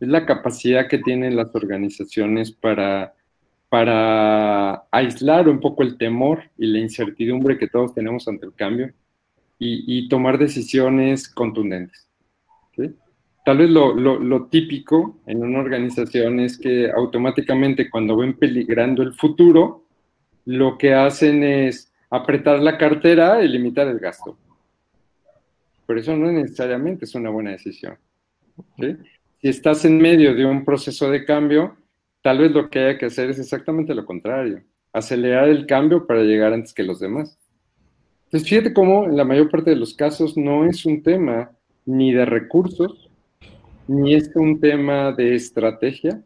[0.00, 3.14] es la capacidad que tienen las organizaciones para,
[3.68, 8.92] para aislar un poco el temor y la incertidumbre que todos tenemos ante el cambio
[9.62, 12.08] y, tomar decisiones contundentes.
[13.44, 19.12] Tal vez lo, lo, típico en una organización es que automáticamente cuando ven peligrando el
[19.12, 19.84] futuro,
[20.46, 24.38] lo que hacen es apretar la cartera y limitar el gasto.
[25.86, 27.98] Pero eso no necesariamente es una buena decisión.
[28.78, 28.96] ¿sí?
[29.40, 31.76] Si estás en medio de un proceso de cambio,
[32.22, 36.22] tal vez lo que haya que hacer es exactamente lo contrario, acelerar el cambio para
[36.22, 37.38] llegar antes que los demás.
[38.26, 41.50] Entonces, fíjate cómo en la mayor parte de los casos no es un tema
[41.86, 43.10] ni de recursos,
[43.88, 46.22] ni es un tema de estrategia,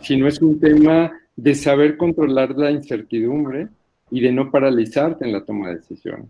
[0.00, 3.68] sino es un tema de saber controlar la incertidumbre
[4.10, 6.28] y de no paralizarte en la toma de decisiones.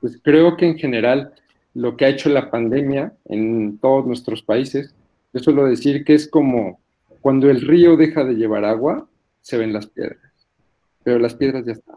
[0.00, 1.32] Pues creo que en general
[1.74, 4.94] lo que ha hecho la pandemia en todos nuestros países.
[5.32, 6.80] Yo suelo decir que es como
[7.20, 9.08] cuando el río deja de llevar agua,
[9.40, 10.32] se ven las piedras,
[11.02, 11.96] pero las piedras ya están.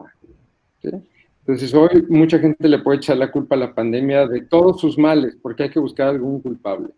[1.40, 4.98] Entonces hoy mucha gente le puede echar la culpa a la pandemia de todos sus
[4.98, 6.88] males, porque hay que buscar algún culpable.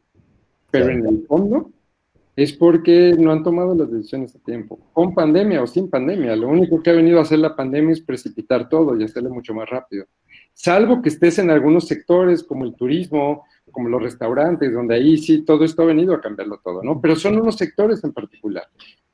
[0.70, 1.70] Pero en el fondo
[2.34, 6.34] es porque no han tomado las decisiones a tiempo, con pandemia o sin pandemia.
[6.36, 9.52] Lo único que ha venido a hacer la pandemia es precipitar todo y hacerlo mucho
[9.52, 10.06] más rápido
[10.60, 15.42] salvo que estés en algunos sectores como el turismo, como los restaurantes, donde ahí sí
[15.42, 17.00] todo esto ha venido a cambiarlo todo, ¿no?
[17.00, 18.64] Pero son unos sectores en particular.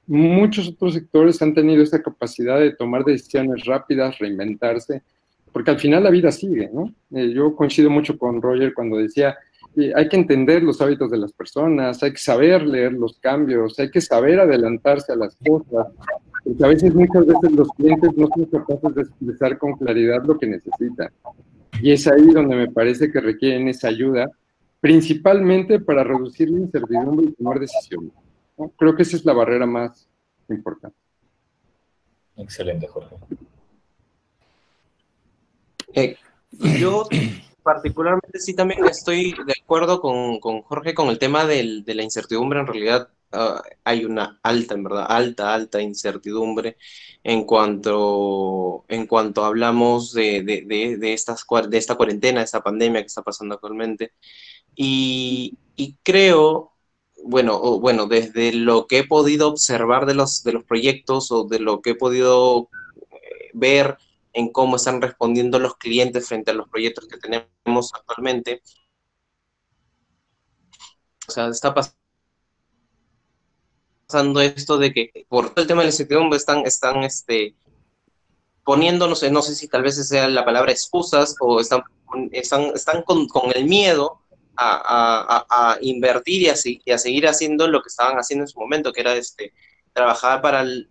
[0.09, 5.03] Muchos otros sectores han tenido esta capacidad de tomar decisiones rápidas, reinventarse,
[5.53, 6.93] porque al final la vida sigue, ¿no?
[7.13, 9.37] Eh, yo coincido mucho con Roger cuando decía,
[9.77, 13.79] eh, hay que entender los hábitos de las personas, hay que saber leer los cambios,
[13.79, 15.87] hay que saber adelantarse a las cosas,
[16.47, 20.39] porque a veces, muchas veces los clientes no son capaces de expresar con claridad lo
[20.39, 21.11] que necesitan.
[21.83, 24.31] Y es ahí donde me parece que requieren esa ayuda,
[24.81, 28.13] principalmente para reducir la incertidumbre y tomar decisiones.
[28.79, 30.09] Creo que esa es la barrera más
[30.49, 30.97] importante.
[32.37, 33.17] Excelente, Jorge.
[35.95, 36.17] Eh,
[36.79, 37.09] yo
[37.65, 42.05] particularmente sí también estoy de acuerdo con, con Jorge con el tema del, de la
[42.05, 46.77] incertidumbre en realidad ah, hay una alta, en verdad, alta, alta incertidumbre
[47.25, 53.07] en cuanto, en cuanto hablamos de, de, estas, de esta cuarentena, de esta pandemia que
[53.09, 54.13] está pasando actualmente.
[54.75, 56.73] Y, y creo,
[57.25, 61.61] bueno, bueno, desde lo que he podido observar de los, de los proyectos o de
[61.61, 62.69] lo que he podido
[63.13, 63.99] eh, ver
[64.33, 68.63] en cómo están respondiendo los clientes frente a los proyectos que tenemos actualmente,
[71.29, 72.06] o sea, está pasando
[74.09, 77.55] esto de que por todo el tema de la incertidumbre están, están este,
[78.65, 81.83] poniéndonos, no sé si tal vez sea la palabra excusas o están,
[82.31, 84.21] están, están con, con el miedo
[84.57, 88.49] a, a, a invertir y a, y a, seguir haciendo lo que estaban haciendo en
[88.49, 89.53] su momento, que era este,
[89.93, 90.89] trabajar para el,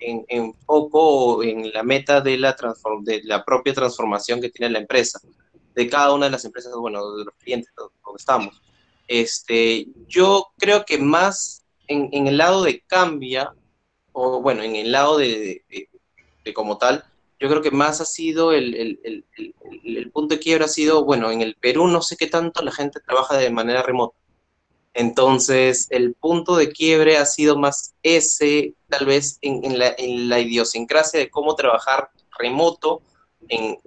[0.00, 2.54] en, en, poco en la meta de la,
[3.02, 5.18] de la propia transformación que tiene la empresa,
[5.74, 8.60] de cada una de las empresas, bueno, de los clientes donde estamos.
[9.08, 13.52] Este, yo creo que más en, el lado de cambia,
[14.12, 15.64] o bueno, en el lado de,
[16.44, 17.04] de, como tal,
[17.40, 21.04] yo creo que más ha sido el, el, el, el, punto de quiebra ha sido,
[21.04, 24.16] bueno, en el Perú no sé qué tanto la gente trabaja de manera remota.
[24.94, 30.28] Entonces, el punto de quiebre ha sido más ese, tal vez en, en, la, en
[30.28, 33.02] la, idiosincrasia de cómo trabajar remoto
[33.48, 33.78] en,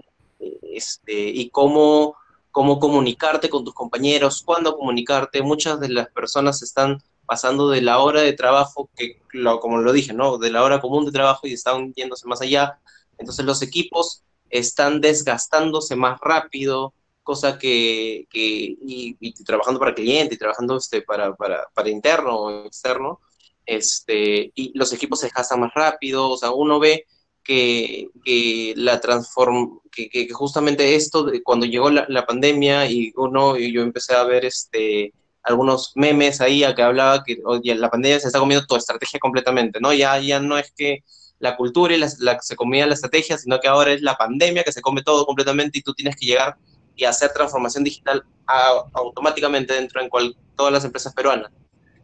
[0.61, 2.17] este, y cómo
[2.57, 5.43] cómo comunicarte con tus compañeros, cuándo comunicarte.
[5.43, 9.93] Muchas de las personas están pasando de la hora de trabajo, que lo, como lo
[9.93, 10.37] dije, ¿no?
[10.37, 12.79] De la hora común de trabajo y están yéndose más allá.
[13.17, 20.35] Entonces los equipos están desgastándose más rápido, cosa que, que y, y, trabajando para cliente
[20.35, 23.19] y trabajando este, para, para, para interno o externo,
[23.65, 27.05] este, y los equipos se desgastan más rápido, o sea, uno ve
[27.43, 33.11] que, que la transform que, que, justamente esto, de cuando llegó la, la, pandemia y
[33.17, 35.13] uno, y yo empecé a ver este,
[35.47, 39.19] algunos memes ahí a que hablaba que oye, la pandemia se está comiendo tu estrategia
[39.19, 39.93] completamente, ¿no?
[39.93, 41.03] Ya, ya no es que
[41.39, 44.63] la cultura y la, la, se comía la estrategia, sino que ahora es la pandemia
[44.63, 46.57] que se come todo completamente y tú tienes que llegar
[46.95, 51.51] y hacer transformación digital a, automáticamente dentro de cual, todas las empresas peruanas.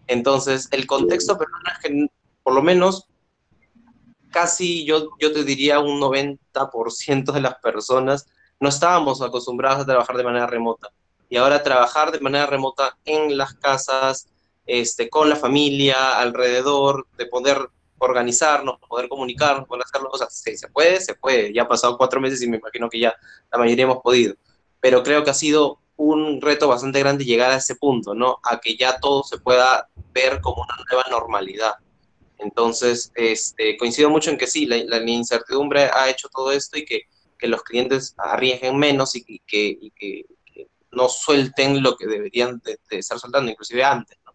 [0.07, 2.07] Entonces, el contexto peruano es que
[2.43, 3.07] por lo menos
[4.29, 8.27] casi yo, yo te diría un 90% de las personas
[8.59, 10.89] no estábamos acostumbrados a trabajar de manera remota.
[11.33, 14.27] Y ahora trabajar de manera remota en las casas,
[14.67, 17.57] este, con la familia, alrededor, de poder
[17.97, 21.51] organizarnos, poder comunicarnos, poder hacerlo, o sea, sí, se puede, se puede.
[21.51, 23.15] Ya ha pasado cuatro meses y me imagino que ya
[23.51, 24.35] la mayoría hemos podido.
[24.79, 28.37] Pero creo que ha sido un reto bastante grande llegar a ese punto, ¿no?
[28.43, 31.73] A que ya todo se pueda ver como una nueva normalidad.
[32.37, 36.85] Entonces, este, coincido mucho en que sí, la, la incertidumbre ha hecho todo esto y
[36.85, 37.07] que,
[37.39, 40.25] que los clientes arriesguen menos y, y, que, y, que,
[40.95, 44.17] no suelten lo que deberían de, de estar soltando, inclusive antes.
[44.25, 44.33] ¿no?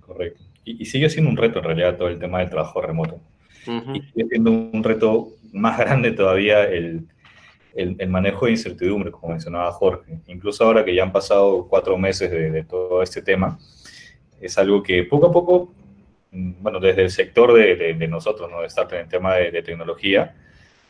[0.00, 0.42] Correcto.
[0.64, 3.20] Y, y, sigue siendo un reto en realidad todo el tema del trabajo remoto.
[3.66, 3.96] Uh -huh.
[3.96, 7.06] Y sigue siendo un reto más grande todavía el,
[7.74, 10.20] el, el, manejo de incertidumbre, como mencionaba Jorge.
[10.26, 13.58] Incluso ahora que ya han pasado cuatro meses de, de todo este tema,
[14.40, 15.72] es algo que poco a poco
[16.34, 18.64] bueno, desde el sector de, de, de nosotros, ¿no?
[18.64, 20.34] Estar en el tema de, de tecnología,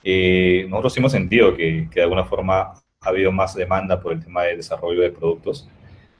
[0.02, 4.24] eh, nosotros hemos sentido que, que, de alguna forma ha habido más demanda por el
[4.24, 5.68] tema de desarrollo de productos,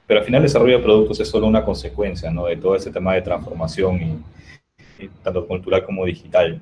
[0.07, 2.45] pero al final el desarrollo de productos es solo una consecuencia, ¿no?
[2.45, 4.01] De todo ese tema de transformación,
[4.99, 6.61] y, y tanto cultural como digital.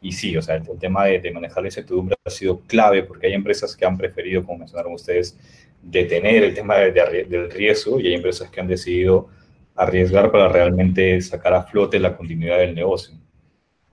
[0.00, 3.02] Y sí, o sea, el, el tema de, de, manejar la incertidumbre ha sido clave
[3.02, 5.38] porque hay empresas que han preferido, como mencionaron ustedes,
[5.82, 6.92] detener el tema de,
[7.28, 9.28] del riesgo y hay empresas que han decidido
[9.76, 13.14] arriesgar para realmente sacar a flote la continuidad del negocio.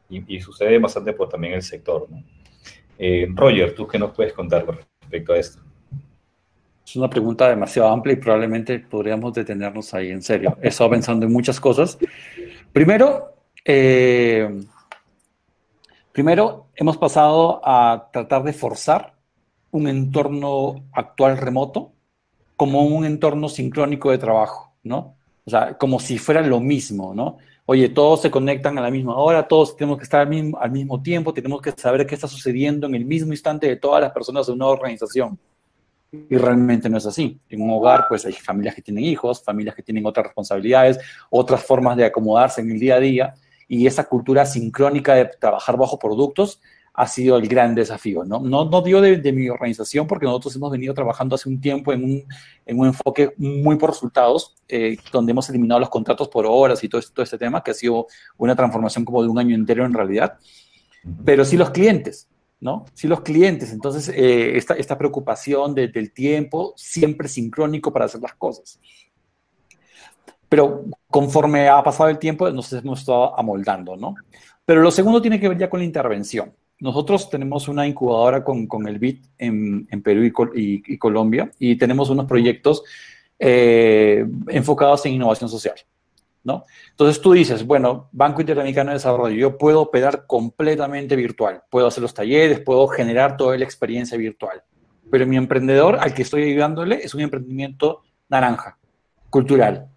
[0.09, 2.07] Y, y sucede bastante por también el sector.
[2.09, 2.23] ¿no?
[2.97, 5.59] Eh, Roger, ¿tú qué nos puedes contar con respecto a esto?
[6.85, 10.57] Es una pregunta demasiado amplia y probablemente podríamos detenernos ahí en serio.
[10.61, 11.97] He estado pensando en muchas cosas.
[12.71, 13.33] Primero,
[13.65, 14.49] eh,
[16.11, 19.13] primero hemos pasado a tratar de forzar
[19.71, 21.91] un entorno actual remoto
[22.55, 25.15] como un entorno sincrónico de trabajo, ¿no?
[25.45, 27.37] O sea, como si fuera lo mismo, ¿no?
[27.69, 30.71] Oye, todos se conectan a la misma hora, todos tenemos que estar al mismo, al
[30.71, 34.13] mismo tiempo, tenemos que saber qué está sucediendo en el mismo instante de todas las
[34.13, 35.37] personas de una organización.
[36.13, 37.37] Y realmente no es así.
[37.49, 40.97] En un hogar, pues hay familias que tienen hijos, familias que tienen otras responsabilidades,
[41.29, 43.33] otras formas de acomodarse en el día a día,
[43.67, 46.61] y esa cultura sincrónica de trabajar bajo productos
[46.97, 48.25] ha sido el gran desafío.
[48.25, 51.61] No, no, no dio de, de, mi organización porque nosotros hemos venido trabajando hace un
[51.61, 52.25] tiempo en un,
[52.65, 56.89] en un enfoque muy por resultados, eh, donde hemos eliminado los contratos por horas y
[56.89, 58.07] todo, todo este tema, que ha sido
[58.37, 60.39] una transformación como de un año entero en realidad.
[61.23, 62.27] Pero sí los clientes,
[62.59, 62.85] ¿no?
[62.95, 63.71] Sí los clientes.
[63.71, 68.79] Entonces, eh, esta, esta preocupación de, del tiempo siempre sincrónico para hacer las cosas.
[70.49, 74.15] pero conforme ha pasado el tiempo nos hemos estado amoldando, ¿no?
[74.65, 76.53] Pero lo segundo tiene que ver ya con la intervención.
[76.79, 80.23] Nosotros tenemos una incubadora con, con el BIT en, en Perú
[80.55, 82.83] y, y, Colombia y tenemos unos proyectos
[83.39, 85.75] eh, enfocados en innovación social.
[86.43, 86.63] ¿no?
[86.91, 92.01] Entonces tú dices, bueno, Banco Interamericano de Desarrollo, yo puedo operar completamente virtual, puedo hacer
[92.01, 94.63] los talleres, puedo generar toda la experiencia virtual,
[95.11, 98.77] pero mi emprendedor al que estoy ayudándole es un emprendimiento naranja,
[99.29, 99.89] cultural.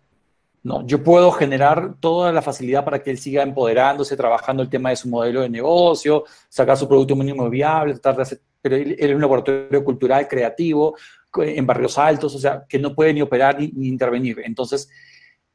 [0.62, 4.90] No, yo puedo generar toda la facilidad para que él siga empoderándose, trabajando el tema
[4.90, 8.26] de su modelo de negocio, sacar su producto mínimo viable, tratar
[8.60, 10.96] pero él, es un laboratorio cultural, creativo,
[11.36, 14.40] en barrios altos, o sea, que no puede ni operar ni, ni intervenir.
[14.44, 14.90] Entonces,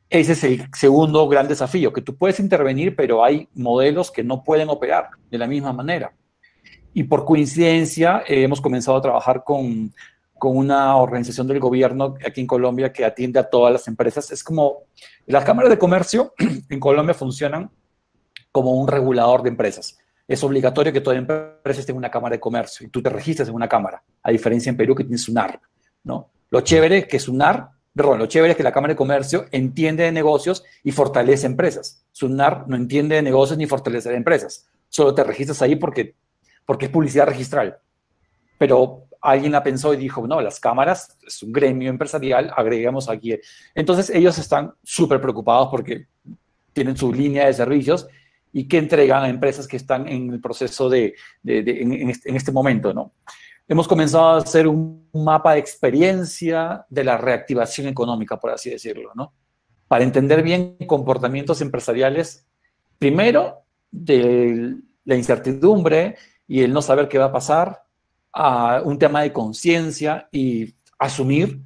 [0.09, 4.43] ese es el segundo gran desafío, que tú puedes intervenir, pero hay modelos que no
[4.43, 6.13] pueden operar de la misma manera.
[6.93, 9.93] Y por coincidencia, eh, hemos comenzado a trabajar con,
[10.45, 14.31] con, una organización del gobierno aquí en Colombia que atiende a todas las empresas.
[14.31, 14.83] Es como
[15.25, 16.33] las cámaras de comercio
[16.69, 17.69] en Colombia funcionan
[18.51, 19.97] como un regulador de empresas.
[20.27, 23.55] Es obligatorio que toda empresa en una cámara de comercio y tú te registras en
[23.55, 25.59] una cámara, a diferencia en Perú que tienes SUNAR.
[26.03, 26.29] ¿no?
[26.49, 30.03] Lo chévere es que SUNAR Perdón, lo chévere es que la Cámara de Comercio entiende
[30.03, 32.05] de negocios y fortalece empresas.
[32.11, 34.67] SUNAR no entiende de negocios ni fortalece empresas.
[34.89, 36.13] Solo te registras ahí porque,
[36.65, 37.77] porque es publicidad registral.
[38.57, 43.37] Pero alguien la pensó y dijo, no, las cámaras es un gremio empresarial, agregamos aquí.
[43.73, 46.07] Entonces ellos están súper preocupados porque
[46.73, 48.07] tienen su línea de servicios
[48.51, 52.51] y que entregan a empresas que están en el proceso de, en, este, en, este,
[52.51, 53.11] momento, ¿no?
[53.67, 59.11] hemos comenzado a hacer un mapa de experiencia de la reactivación económica, por así decirlo,
[59.15, 59.33] ¿no?
[59.87, 62.45] Para entender bien comportamientos empresariales,
[62.97, 66.15] primero, de la incertidumbre
[66.47, 67.84] y el no saber qué va a pasar,
[68.35, 71.61] a un tema de conciencia y asumir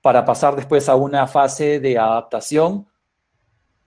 [0.00, 2.86] para pasar después a una fase de adaptación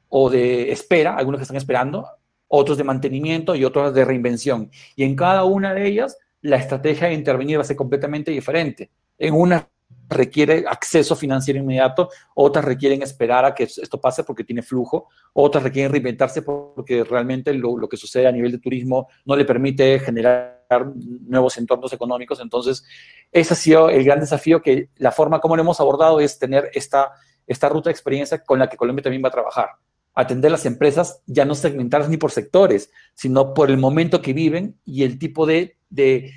[0.10, 2.06] o de espera, algunos que están esperando,
[2.50, 4.70] otros de mantenimiento y otros de reinvención.
[4.98, 8.92] Y en cada una de ellas la estrategia de intervenir va a ser completamente diferente.
[9.18, 9.68] En una
[10.08, 15.64] requiere acceso financiero inmediato, otras requieren esperar a que esto pase porque tiene flujo, otras
[15.64, 20.56] requieren reinventarse porque realmente lo, que sucede a nivel de turismo no le permite generar
[21.28, 22.40] nuevos entornos económicos.
[22.40, 22.84] Entonces,
[23.32, 26.70] ese ha sido el gran desafío que la forma como lo hemos abordado es tener
[26.74, 27.12] esta,
[27.48, 29.70] esta ruta de experiencia con la que Colombia también va a trabajar.
[30.14, 34.80] Atender las empresas ya no segmentarlas ni por sectores, sino por el momento que viven
[34.86, 36.34] y el tipo de de,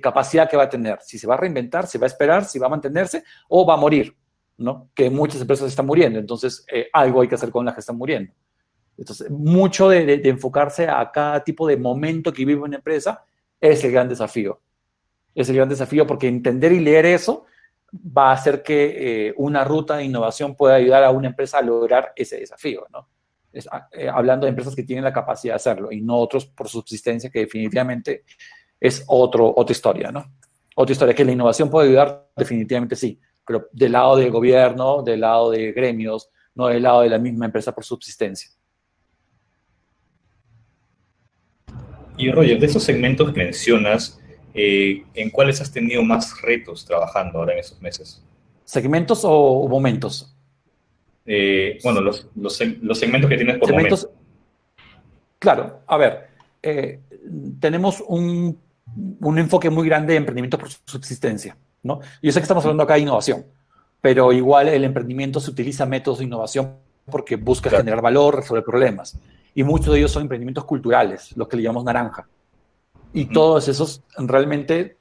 [0.00, 0.98] capacidad que va a tener.
[1.02, 3.74] Si se va a reinventar, si va a esperar, si va a mantenerse o va
[3.74, 4.16] a morir,
[4.58, 4.90] ¿no?
[4.94, 7.96] Que muchas empresas están muriendo, entonces eh, algo hay que hacer con las que están
[7.96, 8.32] muriendo.
[8.96, 13.24] Entonces, mucho de, enfocarse a cada tipo de momento que vive una empresa
[13.60, 14.60] es el gran desafío.
[15.34, 17.46] Es el gran desafío porque entender y leer eso
[17.92, 21.62] va a hacer que eh, una ruta de innovación pueda ayudar a una empresa a
[21.62, 23.08] lograr ese desafío, ¿no?
[23.70, 26.68] Ah, eh, hablando de empresas que tienen la capacidad de hacerlo y no otros por
[26.68, 28.24] subsistencia que definitivamente
[28.84, 30.30] es otro, otra historia, ¿no?
[30.76, 35.20] Otra historia que la innovación puede ayudar, definitivamente sí, pero del lado del gobierno, del
[35.20, 38.50] lado de gremios, no del lado de la misma empresa por subsistencia.
[42.18, 44.20] Y Roger, de esos segmentos que mencionas,
[44.52, 48.22] eh, ¿en cuáles has tenido más retos trabajando ahora en esos meses?
[48.66, 50.36] ¿Segmentos o momentos?
[51.24, 52.54] Eh, bueno, los, los,
[52.98, 54.10] segmentos que tienes por segmentos,
[55.38, 56.28] Claro, a ver,
[56.62, 57.00] eh,
[57.60, 58.58] tenemos un,
[59.20, 62.00] un, enfoque muy grande de emprendimiento por subsistencia, ¿no?
[62.22, 63.44] Yo sé que estamos hablando acá de innovación,
[64.00, 66.76] pero igual el emprendimiento se utiliza métodos de innovación
[67.10, 69.18] porque busca generar valor, resolver problemas.
[69.54, 72.26] Y muchos de ellos son emprendimientos culturales, los que le llamamos naranja.
[73.12, 74.96] Y todos esos, realmente,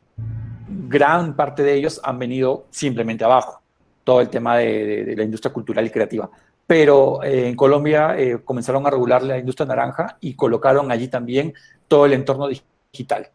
[0.67, 3.63] gran parte de ellos han venido simplemente abajo
[4.03, 6.29] todo el tema de, la industria cultural y creativa.
[6.67, 11.53] Pero eh, en Colombia eh, comenzaron a regular la industria naranja y colocaron allí también
[11.87, 13.29] todo el entorno digital.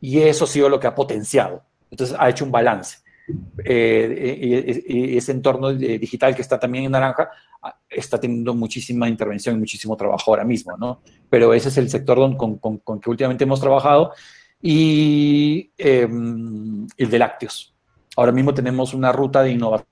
[0.00, 1.62] Y eso ha sido lo que ha potenciado.
[1.90, 2.98] Entonces ha hecho un balance.
[3.64, 7.30] Eh, y, ese entorno digital que está también en naranja
[7.62, 11.02] ah, está teniendo muchísima intervención y muchísimo trabajo ahora mismo, ¿no?
[11.28, 14.12] Pero ese es el sector con, con, que últimamente hemos trabajado
[14.60, 17.74] y em, el de lácteos.
[18.16, 19.86] Ahora mismo tenemos una ruta de innovación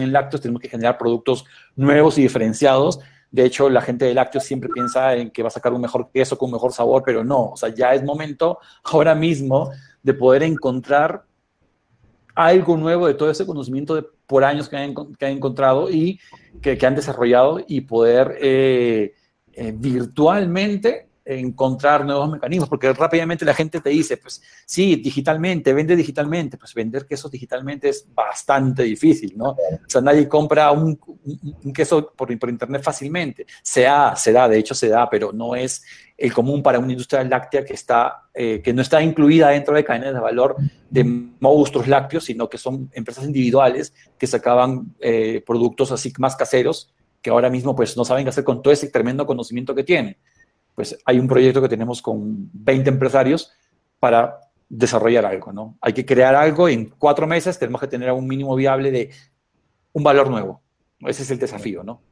[0.00, 1.44] en lácteos, tenemos que generar productos
[1.76, 3.00] nuevos y diferenciados.
[3.34, 6.08] De hecho, la gente de lácteos siempre piensa en que va a sacar un mejor
[6.12, 7.46] queso con un mejor sabor, pero no.
[7.46, 9.72] O sea, ya es momento ahora mismo
[10.04, 11.24] de poder encontrar
[12.36, 14.94] algo nuevo de todo ese conocimiento de, por años que han,
[15.32, 16.20] encontrado y
[16.62, 19.14] que, que, han desarrollado y poder eh,
[19.52, 25.96] eh, virtualmente encontrar nuevos mecanismos, porque rápidamente la gente te dice, pues sí, digitalmente, vende
[25.96, 29.50] digitalmente, pues vender quesos digitalmente es bastante difícil, ¿no?
[29.50, 29.58] O
[29.88, 30.98] sea, nadie compra un,
[31.72, 33.46] queso por, internet fácilmente.
[33.62, 35.82] Se da, se da, de hecho se da, pero no es
[36.16, 39.84] el común para una industria láctea que, está, eh, que no está incluida dentro de
[39.84, 40.56] cadenas de valor
[40.90, 41.04] de
[41.40, 47.30] monstruos lácteos, sino que son empresas individuales que sacaban eh, productos así más caseros, que
[47.30, 50.18] ahora mismo pues no saben qué hacer con todo ese tremendo conocimiento que tienen
[50.74, 53.52] pues hay un proyecto que tenemos con 20 empresarios
[53.98, 55.78] para desarrollar algo, ¿no?
[55.80, 59.10] Hay que crear algo y en cuatro meses tenemos que tener un mínimo viable de
[59.92, 60.62] un valor nuevo.
[61.00, 62.02] Ese es el desafío, ¿no?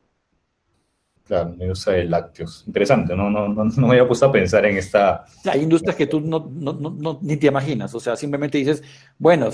[1.24, 2.64] Claro, me gusta el lácteos.
[2.66, 3.30] Interesante, ¿no?
[3.30, 5.24] No, no, no me había puesto a pensar en esta...
[5.50, 8.82] Hay industrias que tú no, no, no, ni te imaginas, o sea, simplemente dices,
[9.18, 9.48] bueno,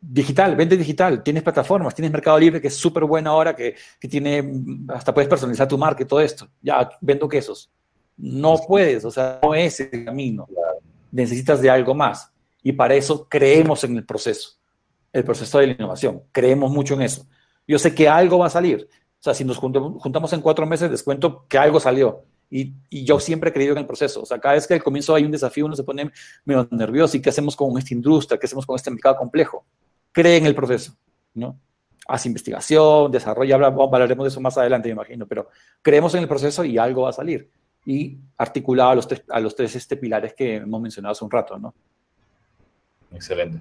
[0.00, 4.08] digital, vende digital, tienes plataformas, tienes Mercado Libre que es súper bueno ahora, que, que,
[4.08, 4.44] tiene,
[4.88, 6.48] hasta puedes personalizar tu marca y todo esto.
[6.60, 7.70] Ya, vendo quesos.
[8.20, 10.46] No puedes, o sea, no es el camino.
[11.10, 12.30] Necesitas de algo más.
[12.62, 14.58] Y para eso creemos en el proceso,
[15.12, 16.22] el proceso de la innovación.
[16.30, 17.26] Creemos mucho en eso.
[17.66, 18.86] Yo sé que algo va a salir.
[18.92, 22.24] O sea, si nos juntamos en cuatro meses, les cuento que algo salió.
[22.50, 24.22] Y, yo siempre he creído en el proceso.
[24.22, 26.10] O sea, cada vez que al comienzo hay un desafío, uno se pone
[26.44, 27.16] medio nervioso.
[27.16, 28.38] ¿Y qué hacemos con esta industria?
[28.38, 29.64] ¿Qué hacemos con este mercado complejo?
[30.12, 30.94] Cree en el proceso,
[31.32, 31.58] ¿no?
[32.06, 35.48] Hace investigación, desarrolla, hablaremos de eso más adelante, me imagino, pero
[35.80, 37.48] creemos en el proceso y algo va a salir
[37.86, 41.30] y articulado a los tres, a los tres este, pilares que hemos mencionado hace un
[41.30, 41.74] rato, ¿no?
[43.12, 43.58] Excelente.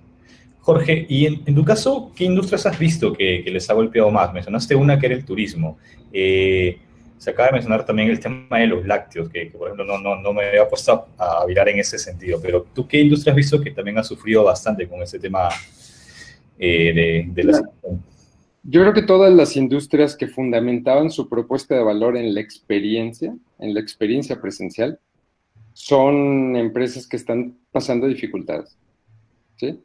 [0.61, 4.31] Jorge, y en, tu caso, ¿qué industrias has visto que, les ha golpeado más?
[4.33, 5.77] Mencionaste una que era el turismo.
[6.11, 6.77] Eh,
[7.17, 10.21] se acaba de mencionar también el tema de los lácteos, que, por ejemplo no, no,
[10.21, 13.59] no, me había puesto a, virar en ese sentido, pero ¿tú qué industria has visto
[13.59, 15.49] que también ha sufrido bastante con ese tema
[16.57, 17.61] eh, de, de la...
[18.63, 23.35] Yo creo que todas las industrias que fundamentaban su propuesta de valor en la experiencia,
[23.57, 24.99] en la experiencia presencial,
[25.73, 28.77] son empresas que están pasando dificultades.
[29.55, 29.81] ¿sí?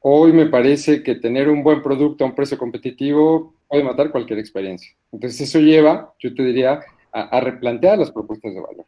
[0.00, 4.38] Hoy me parece que tener un buen producto a un precio competitivo puede matar cualquier
[4.38, 4.94] experiencia.
[5.10, 6.80] Entonces eso lleva, yo te diría,
[7.12, 8.86] a, replantear las propuestas de valor.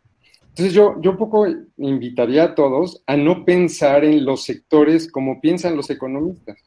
[0.49, 1.47] Entonces yo, yo un poco
[1.77, 6.59] invitaría a todos a no pensar en los sectores como piensan los economistas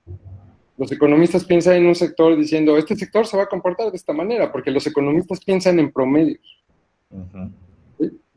[0.79, 4.13] los economistas piensan en un sector diciendo, este sector se va a comportar de esta
[4.13, 6.39] manera, porque los economistas piensan en promedios.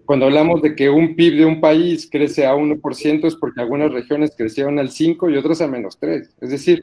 [0.05, 3.93] Cuando hablamos de que un PIB de un país crece a 1% es porque algunas
[3.93, 6.35] regiones crecieron al 5 y otras a menos 3.
[6.41, 6.83] Es decir,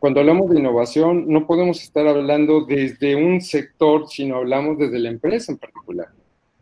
[0.00, 5.10] cuando hablamos de innovación no podemos estar hablando desde un sector, sino hablamos desde la
[5.10, 6.08] empresa en particular.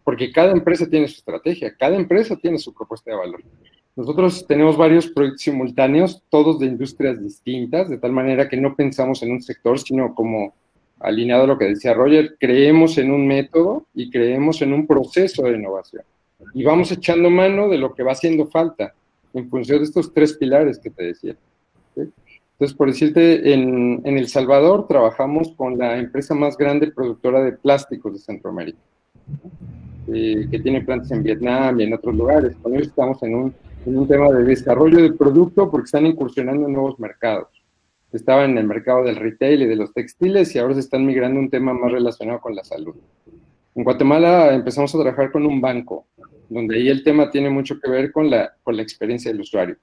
[0.05, 3.42] Porque cada empresa tiene su estrategia, cada empresa tiene su propuesta de valor.
[3.97, 9.22] Nosotros tenemos varios proyectos simultáneos, todos de industrias distintas, de tal manera que no pensamos
[9.22, 10.53] en un sector, sino como
[10.99, 15.42] alineado a lo que decía Roger, creemos en un método y creemos en un proceso
[15.45, 16.03] de innovación.
[16.55, 18.95] Y vamos echando mano de lo que va haciendo falta
[19.32, 21.36] en función de estos tres pilares que te decía.
[21.97, 28.12] Entonces, por decirte, en, El Salvador trabajamos con la empresa más grande productora de plásticos
[28.12, 28.78] de Centroamérica,
[30.12, 32.57] eh, que tiene plantas en Vietnam y en otros lugares.
[32.62, 33.55] Con ellos estamos en un
[33.87, 37.49] en un tema de desarrollo del producto porque están incursionando en nuevos mercados.
[38.12, 41.39] Estaban en el mercado del retail y de los textiles y ahora se están migrando
[41.39, 42.95] a un tema más relacionado con la salud.
[43.74, 46.07] En Guatemala empezamos a trabajar con un banco,
[46.49, 49.76] donde ahí el tema tiene mucho que ver con la, con la experiencia del usuario.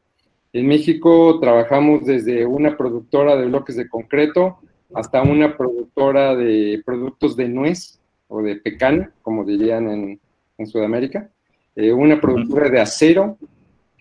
[0.54, 4.60] En México trabajamos desde una productora de bloques de concreto
[4.94, 10.20] hasta una productora de productos de nuez o de pecan, como dirían en,
[10.58, 11.30] en Sudamérica,
[11.76, 13.38] eh, una productora de acero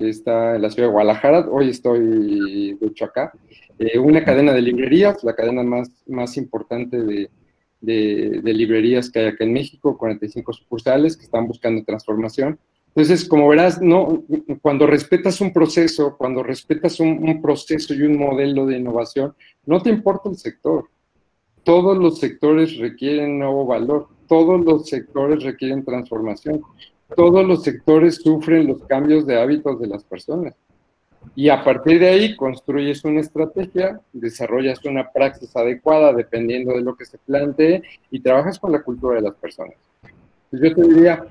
[0.00, 3.32] que está en la ciudad de Guadalajara, hoy estoy de hecho acá,
[3.78, 7.30] eh, una cadena de librerías, la cadena más, más importante de,
[7.80, 12.58] de, librerías que hay acá en México, 45 sucursales que están buscando transformación.
[12.88, 14.24] Entonces, como verás, no,
[14.62, 19.34] cuando respetas un proceso, cuando respetas un, un proceso y un modelo de innovación,
[19.66, 20.88] no te importa el sector.
[21.62, 26.62] Todos los sectores requieren nuevo valor, todos los sectores requieren transformación
[27.16, 30.54] todos los sectores sufren los cambios de hábitos de las personas.
[31.34, 36.96] Y a partir de ahí construyes una estrategia, desarrollas una praxis adecuada dependiendo de lo
[36.96, 39.76] que se plantee y trabajas con la cultura de las personas.
[40.50, 41.24] Yo te diría,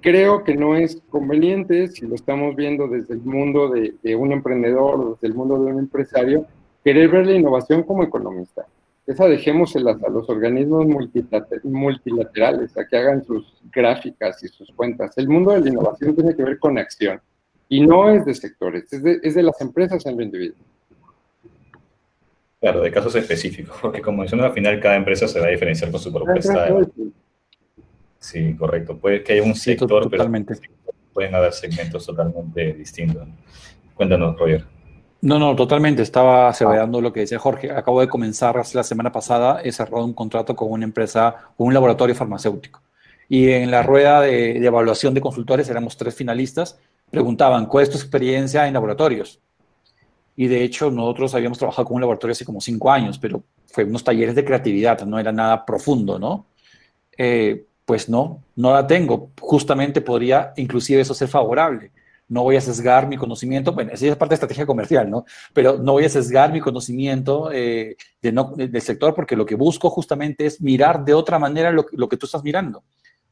[0.00, 4.32] creo que no es conveniente, si lo estamos viendo desde el mundo de, de un
[4.32, 6.46] emprendedor, desde el mundo de un empresario,
[6.84, 8.66] querer ver la innovación como economista
[9.06, 10.86] esa dejémoselas a los organismos
[11.62, 15.16] multilaterales, a que hagan sus gráficas y sus cuentas.
[15.18, 17.20] El mundo de la innovación tiene que ver con acción
[17.68, 20.60] y no es de sectores, es de, es de las empresas en lo individual.
[22.60, 25.90] Claro, de casos específicos, porque como mencioné, al final cada empresa se va a diferenciar
[25.90, 26.66] con su propuesta.
[28.18, 28.96] Sí, correcto.
[28.96, 30.30] Puede que haya un sector, pero
[31.12, 33.28] pueden haber segmentos totalmente distintos.
[33.94, 34.64] Cuéntanos, Roger.
[35.24, 36.02] No, no, totalmente.
[36.02, 37.72] Estaba celebrando lo que decía Jorge.
[37.72, 41.72] Acabo de comenzar la semana pasada, he cerrado un contrato con una empresa, con un
[41.72, 42.82] laboratorio farmacéutico.
[43.26, 46.78] Y en la rueda de, de evaluación de consultores, éramos tres finalistas,
[47.10, 49.40] preguntaban, ¿cuál es tu experiencia en laboratorios?
[50.36, 53.84] Y de hecho, nosotros habíamos trabajado con un laboratorio hace como cinco años, pero fue
[53.84, 56.44] unos talleres de creatividad, no era nada profundo, ¿no?
[57.16, 59.30] Eh, pues no, no la tengo.
[59.40, 61.92] Justamente podría inclusive eso ser favorable.
[62.28, 65.24] No voy a sesgar mi conocimiento, bueno, esa es parte de estrategia comercial, ¿no?
[65.52, 69.54] Pero no voy a sesgar mi conocimiento eh, de no, del sector porque lo que
[69.54, 72.82] busco justamente es mirar de otra manera lo, lo que tú estás mirando.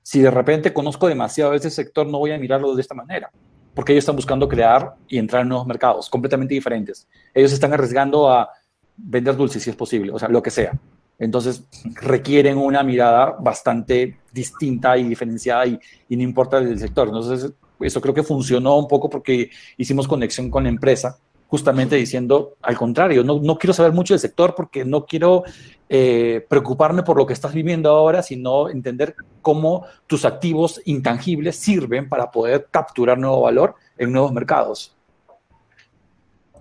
[0.02, 3.30] Si de repente conozco demasiado de ese sector, no voy a mirarlo de esta manera
[3.74, 7.08] porque ellos están buscando crear y entrar en nuevos mercados completamente diferentes.
[7.32, 8.50] Ellos están arriesgando a
[8.96, 10.78] vender dulces si es posible, o sea, lo que sea.
[11.18, 11.64] Entonces
[11.94, 15.78] requieren una mirada bastante distinta y diferenciada y,
[16.08, 17.08] y no importa del sector.
[17.08, 17.52] Entonces
[17.84, 21.18] eso creo que funcionó un poco porque hicimos conexión con la empresa
[21.52, 25.44] justamente diciendo, al contrario, no, no quiero saber mucho del sector porque no quiero
[25.90, 32.08] eh, preocuparme por lo que estás viviendo ahora, sino entender cómo tus activos intangibles sirven
[32.08, 34.96] para poder capturar nuevo valor en nuevos mercados.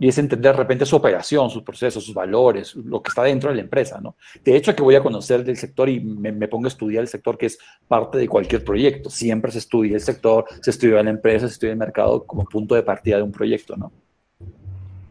[0.01, 3.51] Y es entender de repente su operación, sus procesos, sus valores, lo que está dentro
[3.51, 4.15] de la empresa, ¿no?
[4.43, 7.07] De hecho, que voy a conocer del sector y me, me pongo a estudiar el
[7.07, 9.11] sector, que es parte de cualquier proyecto.
[9.11, 12.73] Siempre se estudia el sector, se estudia la empresa, se estudia el mercado como punto
[12.73, 13.91] de partida de un proyecto, ¿no?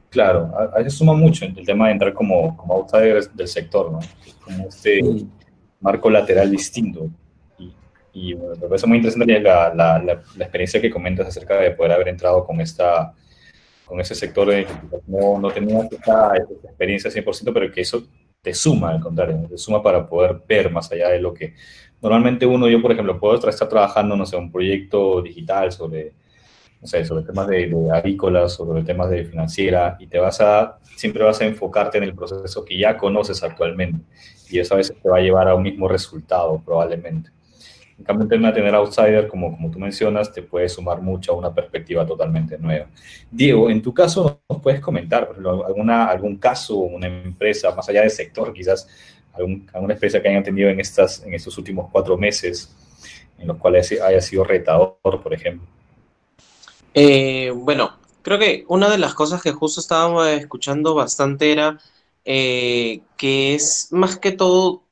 [0.09, 4.01] Claro, a, veces suma mucho el tema de entrar como, como outsider del sector, ¿no?
[4.45, 5.03] Como este
[5.81, 7.09] marco lateral distinto.
[7.61, 7.73] Y,
[8.13, 11.71] y bueno, me parece muy interesante la, la, la, la, experiencia que comentas acerca de
[11.71, 13.15] poder haber entrado con esta
[13.91, 14.69] con ese sector de
[15.09, 18.05] no, no tenías esta, experiencia 100%, pero que eso
[18.41, 21.55] te suma, al contrario, te suma para poder ver más allá de lo que
[22.01, 26.13] normalmente uno, yo por ejemplo, puedo estar trabajando, no sé, un proyecto digital sobre
[26.81, 31.25] no sé, sobre temas de, de sobre temas de financiera, y te vas a, siempre
[31.25, 33.99] vas a enfocarte en el proceso que ya conoces actualmente,
[34.49, 37.31] y eso a veces te va a llevar a un mismo resultado, probablemente.
[38.01, 41.33] En cambio, el tema de tener outsider, como, como tú mencionas, te puede sumar mucho
[41.33, 42.87] a una perspectiva totalmente nueva.
[43.31, 47.87] Diego, en tu caso, ¿nos puedes comentar, por ejemplo, alguna, algún caso, una empresa, más
[47.91, 48.89] allá del sector, quizás
[49.35, 52.75] alguna experiencia que hayan tenido en, estas, en estos últimos cuatro meses,
[53.39, 55.69] en los cuales haya sido retador, por ejemplo?
[56.95, 61.79] Eh, bueno, creo que una de las cosas que justo estábamos escuchando bastante era
[62.25, 64.85] eh, que es más que todo,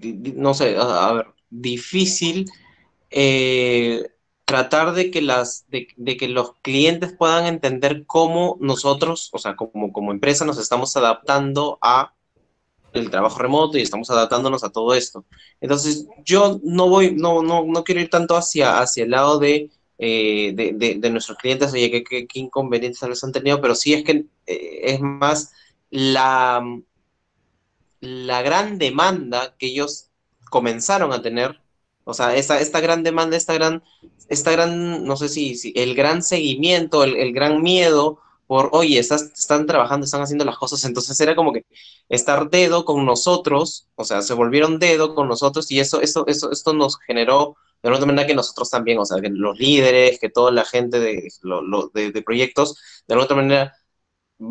[0.00, 2.50] no sé, a ver, difícil
[3.10, 4.08] eh,
[4.44, 9.92] tratar de que, las, de, que los clientes puedan entender cómo nosotros, o sea, como,
[9.92, 12.12] como empresa nos estamos adaptando a
[12.92, 15.24] el trabajo remoto y estamos adaptándonos a todo esto.
[15.60, 19.70] Entonces, yo no voy, no, no, no quiero ir tanto hacia, hacia el lado de
[19.96, 23.94] eh, de, de, nuestros clientes, oye, qué, qué, qué inconvenientes les han tenido, pero sí
[23.94, 25.52] es que eh, es más
[25.88, 26.62] la,
[28.00, 30.10] la gran demanda que ellos
[30.54, 31.60] comenzaron a tener,
[32.04, 33.82] o sea, esta, esta gran demanda, esta gran,
[34.28, 39.00] esta gran, no sé si, si el gran seguimiento, el, el gran miedo por, oye,
[39.00, 41.66] están trabajando, están haciendo las cosas, entonces era como que
[42.08, 46.52] estar dedo con nosotros, o sea, se volvieron dedo con nosotros y eso, eso, eso,
[46.52, 50.30] esto nos generó de alguna manera que nosotros también, o sea, que los líderes, que
[50.30, 51.32] toda la gente de,
[51.94, 52.78] de, proyectos,
[53.08, 53.72] de alguna manera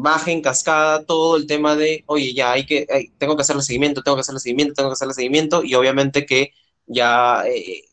[0.01, 3.61] baje en cascada todo el tema de, oye, ya hay que, hay, tengo que hacerle
[3.61, 6.51] seguimiento, tengo que hacerle seguimiento, tengo que hacerle seguimiento, y obviamente que
[6.85, 7.83] ya eh,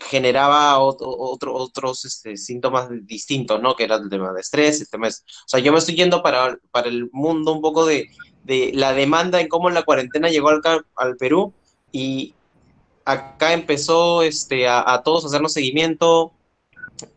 [0.00, 3.74] generaba otro, otro, otros este, síntomas distintos, ¿no?
[3.76, 6.22] Que era el tema de estrés, el tema de, o sea, yo me estoy yendo
[6.22, 8.08] para, para el mundo un poco de,
[8.44, 10.60] de la demanda en cómo la cuarentena llegó al,
[10.96, 11.52] al Perú
[11.92, 12.34] y
[13.04, 16.32] acá empezó este, a, a todos hacernos seguimiento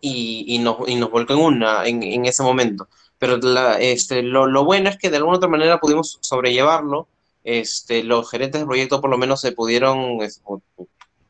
[0.02, 2.88] y, y, nos, y nos volcó en una en ese momento.
[3.18, 7.08] Pero la, este, lo, lo, bueno es que de alguna otra manera pudimos sobrellevarlo.
[7.44, 10.18] Este, los gerentes de proyecto por lo menos se pudieron,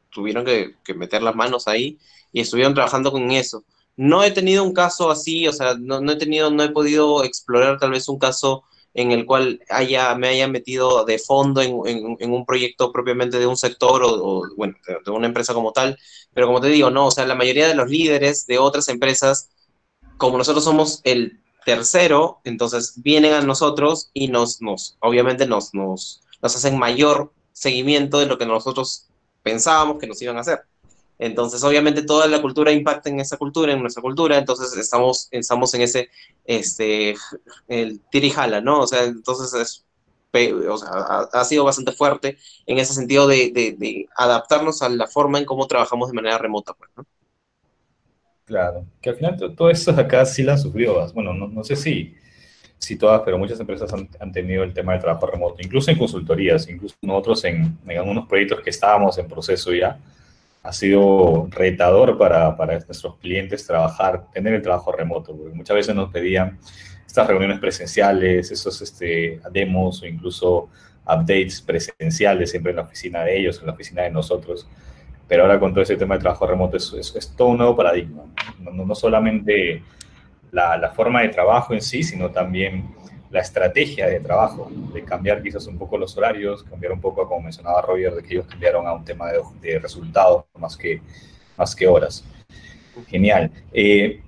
[0.09, 1.97] tuvieron que, que, meter las manos ahí
[2.31, 3.63] y estuvieron trabajando con eso.
[3.97, 7.23] No he tenido un caso así, o sea, no, no he tenido, no he podido
[7.23, 8.63] explorar tal vez un caso
[8.93, 13.45] en el cual haya, me haya metido de fondo en, en, un proyecto propiamente de
[13.45, 15.99] un sector o, o bueno, de, de, una empresa como tal.
[16.33, 19.49] Pero como te digo, no, o sea, la mayoría de los líderes de otras empresas,
[20.17, 26.22] como nosotros somos el tercero, entonces vienen a nosotros y nos, nos obviamente nos, nos,
[26.41, 29.07] nos hacen mayor seguimiento de lo que nosotros
[29.43, 30.61] pensábamos que nos iban a hacer.
[31.18, 35.74] Entonces, obviamente, toda la cultura impacta en esa cultura, en nuestra cultura, entonces estamos, estamos
[35.74, 36.09] en ese,
[36.45, 37.16] este,
[37.68, 38.82] el tirijala, ¿no?
[38.82, 39.86] O sea, entonces es,
[40.70, 44.89] o sea, ha, ha, sido bastante fuerte en ese sentido de, de, de, adaptarnos a
[44.89, 47.05] la forma en cómo trabajamos de manera remota, pues, ¿no?
[48.45, 51.11] Claro, que al final todo eso acá sí la sufrió.
[51.13, 52.15] Bueno, no, no sé si,
[52.77, 55.97] si todas, pero muchas empresas han, han, tenido el tema del trabajo remoto, incluso en
[55.97, 59.97] consultorías, incluso nosotros en, en algunos proyectos que estábamos en proceso ya,
[60.65, 65.95] ha sido retador para, para nuestros clientes trabajar, tener el trabajo remoto, porque muchas veces
[65.95, 66.59] nos pedían
[67.05, 70.69] estas reuniones presenciales, esos este, demos o incluso
[71.03, 74.67] updates presenciales siempre en la oficina de ellos, en la oficina de nosotros.
[75.28, 77.76] Pero ahora con todo ese tema de trabajo remoto es, es, es todo un nuevo
[77.76, 78.23] paradigma.
[78.59, 79.82] No, no, no solamente
[80.51, 82.95] la, la, forma de trabajo en sí, sino también
[83.32, 87.41] la estrategia de trabajo, de cambiar quizás un poco los horarios, cambiar un poco, como
[87.41, 91.01] mencionaba Roger, de que ellos cambiaron a un tema de, de resultados más que,
[91.57, 92.23] más que horas.
[93.07, 93.51] Genial.
[93.73, 94.21] Eh,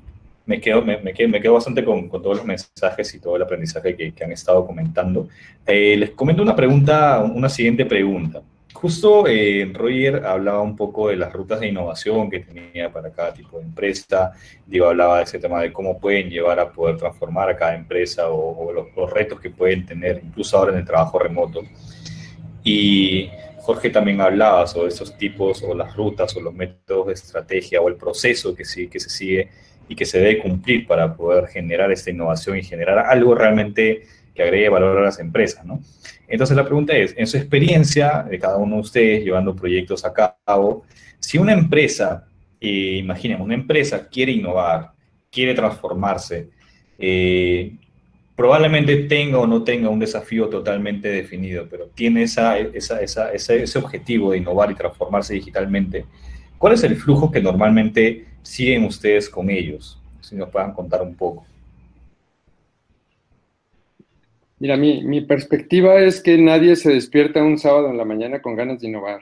[0.46, 3.36] me quedo, me, me, quedo, me quedo bastante con, con, todos los mensajes y todo
[3.36, 5.28] el aprendizaje que, que han estado comentando.
[5.66, 8.42] Eh, les comento una pregunta, una siguiente pregunta.
[8.80, 13.34] Justo eh, Roger hablaba un poco de las rutas de innovación que tenía para cada
[13.34, 14.34] tipo de empresa.
[14.68, 18.30] Digo, hablaba de ese tema de cómo pueden llevar a poder transformar a cada empresa
[18.30, 21.64] o, los, retos que pueden tener, incluso ahora en el trabajo remoto.
[22.64, 27.82] Y Jorge también hablaba sobre esos tipos o las rutas o los métodos de estrategia
[27.82, 29.50] o el proceso que, sí, que se sigue
[29.88, 34.04] y que se debe cumplir para poder generar esta innovación y generar algo realmente
[34.38, 35.82] que agregue valor a las empresas, ¿no?
[36.28, 40.14] Entonces la pregunta es, en su experiencia de cada uno de ustedes llevando proyectos a
[40.14, 40.86] cabo,
[41.20, 42.28] si una empresa,
[42.62, 44.92] eh, imaginemos, una empresa quiere innovar,
[45.32, 46.50] quiere transformarse,
[47.00, 47.74] eh,
[48.36, 54.70] probablemente tenga o no tenga un desafío totalmente definido, pero tiene ese objetivo de innovar
[54.70, 56.06] y transformarse digitalmente,
[56.60, 60.00] ¿cuál es el flujo que normalmente siguen ustedes con ellos?
[60.22, 61.46] Si nos puedan contar un poco.
[64.60, 68.56] Mira, mi, mi, perspectiva es que nadie se despierta un sábado en la mañana con
[68.56, 69.22] ganas de innovar.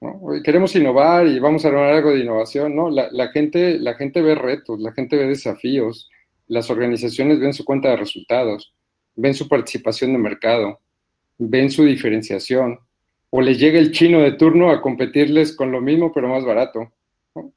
[0.00, 0.20] ¿no?
[0.42, 2.88] Queremos innovar y vamos a armar algo de innovación, ¿no?
[2.88, 6.08] La, la, gente, la gente ve retos, la gente ve desafíos,
[6.46, 8.72] las organizaciones ven su cuenta de resultados,
[9.14, 10.80] ven su participación de mercado,
[11.36, 12.80] ven su diferenciación,
[13.30, 16.92] o les llega el chino de turno a competirles con lo mismo pero más barato.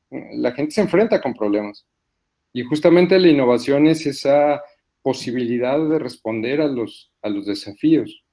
[0.09, 1.85] La gente se enfrenta con problemas.
[2.53, 4.61] Y justamente la innovación es esa
[5.03, 8.23] posibilidad de responder a los, a los desafíos.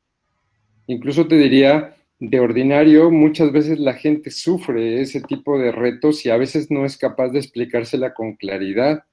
[0.86, 6.30] Incluso te diría, de ordinario, muchas veces la gente sufre ese tipo de retos y
[6.30, 9.04] a veces no es capaz de explicársela con claridad,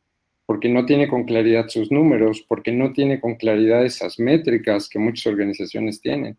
[0.45, 4.99] porque no tiene con claridad sus números, porque no tiene con claridad esas métricas que
[4.99, 6.37] muchas organizaciones tienen.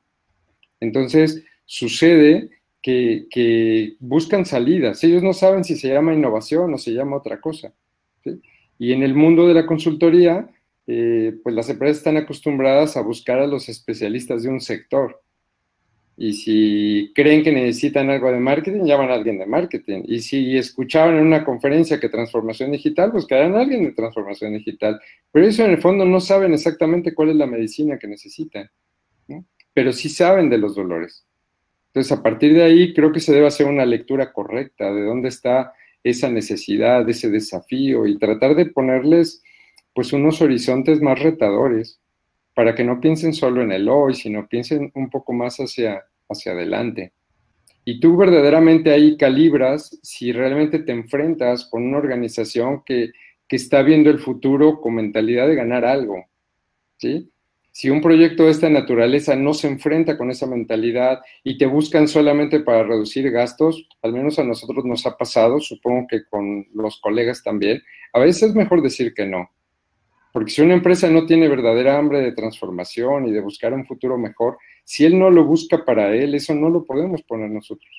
[0.81, 2.51] Entonces, sucede
[2.83, 5.03] que, que buscan salidas.
[5.05, 7.73] Ellos no saben si se llama innovación o se llama otra cosa.
[8.79, 10.49] Y en el mundo de la consultoría,
[10.91, 15.21] eh, pues las empresas están acostumbradas a buscar a los especialistas de un sector.
[16.17, 20.05] Y si creen que necesitan algo de marketing, llaman a alguien de marketing.
[20.07, 24.99] Y si escuchaban en una conferencia que transformación digital, buscarán a alguien de transformación digital.
[25.31, 28.71] Pero eso en el fondo no saben exactamente cuál es la medicina que necesitan,
[29.75, 31.27] pero sí saben de los dolores.
[31.89, 35.29] Entonces, a partir de ahí, creo que se debe hacer una lectura correcta de dónde
[35.29, 39.43] está esa necesidad, ese desafío y tratar de ponerles
[39.99, 41.99] pues unos horizontes más retadores
[42.55, 46.53] para que no piensen solo en el hoy, sino piensen un poco más hacia, hacia
[46.53, 47.15] adelante.
[47.85, 53.11] Y tú verdaderamente ahí calibras si realmente te enfrentas con una organización que,
[53.49, 56.27] que está viendo el futuro con mentalidad de ganar algo,
[56.99, 57.33] ¿sí?
[57.73, 62.07] Si un proyecto de esta naturaleza no se enfrenta con esa mentalidad y te buscan
[62.07, 67.01] solamente para reducir gastos, al menos a nosotros nos ha pasado, supongo que con los
[67.01, 67.83] colegas también,
[68.13, 69.51] a veces es mejor decir que no.
[70.39, 74.17] Porque si una empresa no tiene verdadera hambre de transformación y de buscar un futuro
[74.17, 77.91] mejor, si él no lo busca para él, eso no lo podemos poner nosotros.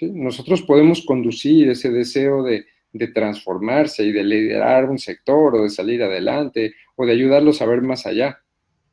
[0.00, 2.66] Nosotros podemos conducir ese deseo de,
[3.12, 7.82] transformarse y de liderar un sector o de salir adelante o de ayudarlos a ver
[7.82, 8.38] más allá,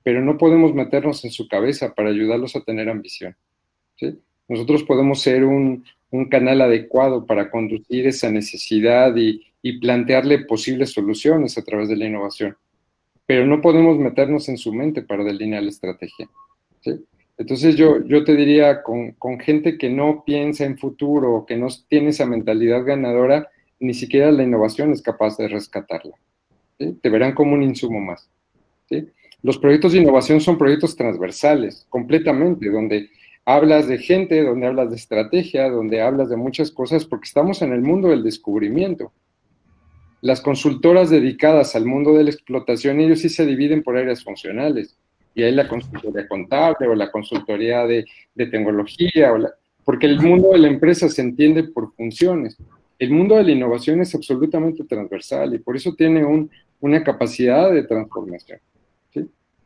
[0.01, 3.35] pero no podemos meternos en su cabeza para ayudarlos a tener ambición.
[4.47, 5.85] Nosotros podemos ser un,
[6.31, 12.57] canal adecuado para conducir esa necesidad y plantearle posibles soluciones a través de la innovación
[13.29, 16.27] pero no podemos meternos en su mente para delinear la estrategia.
[17.37, 21.67] Entonces yo, yo te diría, con, con, gente que no piensa en futuro, que no
[21.87, 23.47] tiene esa mentalidad ganadora,
[23.79, 26.15] ni siquiera la innovación es capaz de rescatarla.
[26.79, 28.27] Te verán como un insumo más.
[29.43, 33.11] Los proyectos de innovación son proyectos transversales, completamente, donde
[33.45, 37.73] hablas de gente, donde hablas de estrategia, donde hablas de muchas cosas, porque estamos en
[37.73, 39.11] el mundo del descubrimiento
[40.21, 44.97] las consultoras dedicadas al mundo de la explotación, ellos sí se dividen por áreas funcionales.
[45.33, 48.05] Y hay la consultoría contable o la consultoría de,
[48.35, 49.49] tecnología, o
[49.85, 52.57] porque el mundo de la empresa se entiende por funciones.
[52.97, 56.25] el mundo de la innovación es absolutamente transversal y por eso tiene
[56.81, 58.59] una capacidad de transformación.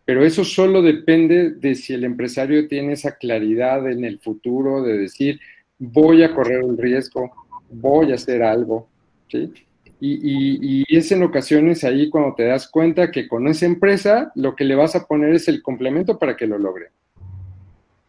[0.05, 4.97] Pero eso solo depende de si el empresario tiene esa claridad en el futuro de
[4.97, 5.39] decir,
[5.79, 7.31] voy a correr un riesgo,
[7.71, 8.89] voy a hacer algo.
[9.29, 9.49] ¿sí?
[10.05, 14.53] Y, y, es en ocasiones ahí cuando te das cuenta que con esa empresa lo
[14.53, 16.87] que le vas a poner es el complemento para que lo logre.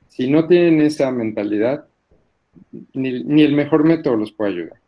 [0.08, 1.84] Si no tienen esa mentalidad,
[2.94, 4.78] ni, ni el mejor método los puede ayudar.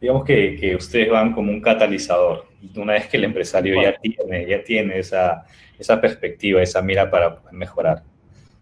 [0.00, 2.44] Digamos que, que, ustedes van como un catalizador.
[2.76, 5.44] Una vez que el empresario ya tiene, ya tiene esa,
[5.76, 8.04] esa perspectiva, esa mira para mejorar.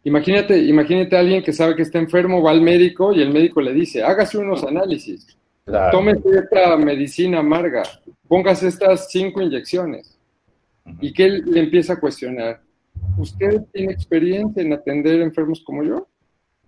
[0.05, 3.61] Imagínate, imagínate a alguien que sabe que está enfermo, va al médico y el médico
[3.61, 5.37] le dice, hágase unos análisis,
[5.91, 7.83] tómese esta medicina amarga,
[8.29, 10.19] póngase estas cinco inyecciones.
[11.01, 12.61] Y que él le empieza a cuestionar,
[13.19, 16.07] ¿usted tiene experiencia en atender enfermos como yo?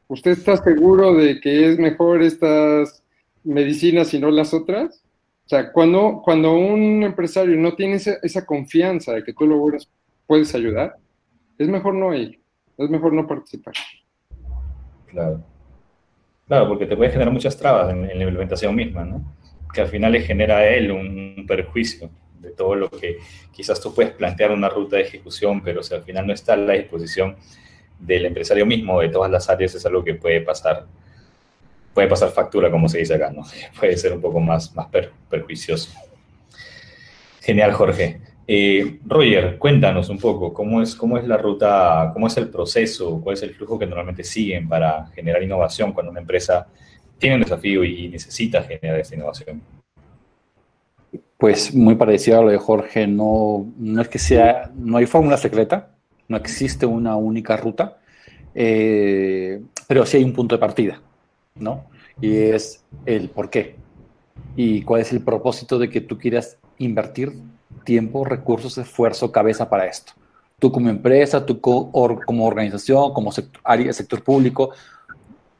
[0.09, 3.05] ¿Usted está seguro de que es mejor estas
[3.45, 5.05] medicinas y no las otras?
[5.45, 9.65] O sea, cuando, cuando un empresario no tiene esa, confianza de que tú lo
[10.27, 10.97] puedes ayudar,
[11.57, 12.41] es mejor no ir,
[12.77, 13.75] es mejor no participar.
[15.07, 15.43] Claro.
[16.49, 19.23] Claro, porque te puede generar muchas trabas en, la implementación misma, ¿no?
[19.73, 23.19] Que al final le genera a él un, perjuicio de todo lo que
[23.53, 26.57] quizás tú puedes plantear una ruta de ejecución, pero si al final no está a
[26.57, 27.37] la disposición
[27.99, 30.87] del empresario mismo de todas las áreas, es algo que puede pasar,
[31.93, 33.43] puede pasar factura, como se dice acá, ¿no?
[33.79, 34.89] Puede ser un poco más, más
[35.29, 35.91] perjuicioso.
[37.43, 38.21] Genial, Jorge.
[38.51, 43.21] Eh, Roger, cuéntanos un poco cómo es, cómo es la ruta, cómo es el proceso,
[43.21, 46.67] cuál es el flujo que normalmente siguen para generar innovación cuando una empresa
[47.19, 49.61] tiene un desafío y necesita generar esa innovación.
[51.37, 55.37] Pues muy parecido a lo de Jorge, no, no es que sea, no hay fórmula
[55.37, 55.91] secreta,
[56.27, 57.99] no existe una única ruta,
[58.55, 61.03] eh, pero sí hay un punto de partida,
[61.55, 61.85] ¿no?
[62.19, 63.77] Y es el por qué
[64.57, 67.33] y cuál es el propósito de que tú quieras invertir
[67.89, 70.12] tiempo, recursos, esfuerzo, cabeza para esto.
[70.59, 74.72] Tú como empresa, tú como organización, como sector, público,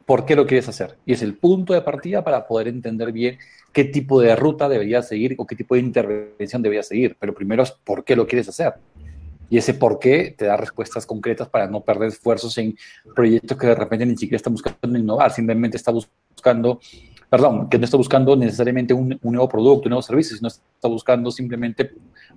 [0.05, 0.99] ¿por qué lo quieres hacer?
[1.07, 3.39] Y es el punto de partida para poder entender bien
[3.73, 7.17] qué tipo de ruta deberías seguir o qué tipo de intervención deberías seguir.
[7.19, 8.75] Pero primero es por qué lo quieres hacer.
[9.49, 12.77] Y ese por qué te da respuestas concretas para no perder esfuerzos en
[13.15, 16.79] proyectos que de repente ni siquiera están buscando innovar, simplemente está buscando
[17.31, 21.31] perdón, que no está buscando necesariamente un, nuevo producto, un nuevo servicio, sino está buscando
[21.31, 21.91] simplemente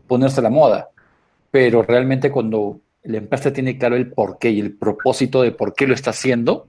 [0.07, 0.89] ponerse la moda.
[1.49, 5.87] Pero realmente cuando la empresa tiene claro el porqué y el propósito de por qué
[5.87, 6.67] lo está haciendo,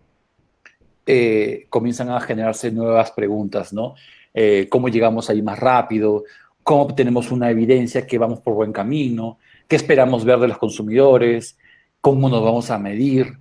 [1.05, 3.95] eh, comienzan a generarse nuevas preguntas, ¿no?
[4.33, 6.25] Eh, ¿Cómo llegamos ahí más rápido?
[6.63, 9.39] ¿Cómo tenemos una evidencia que vamos por buen camino?
[9.67, 11.59] ¿Qué esperamos ver de los consumidores?
[12.01, 13.39] ¿Cómo nos vamos a medir?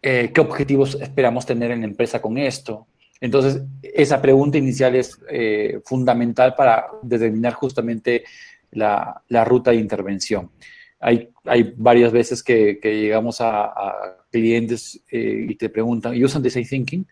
[0.00, 2.86] Eh, ¿Qué objetivos esperamos tener en la empresa con esto?
[3.22, 8.24] Entonces, esa pregunta inicial es eh, fundamental para determinar justamente
[8.72, 10.50] la, ruta de intervención.
[10.98, 13.72] Hay, hay varias veces que, llegamos a,
[14.32, 17.06] clientes eh, y te preguntan, y usan design thinking,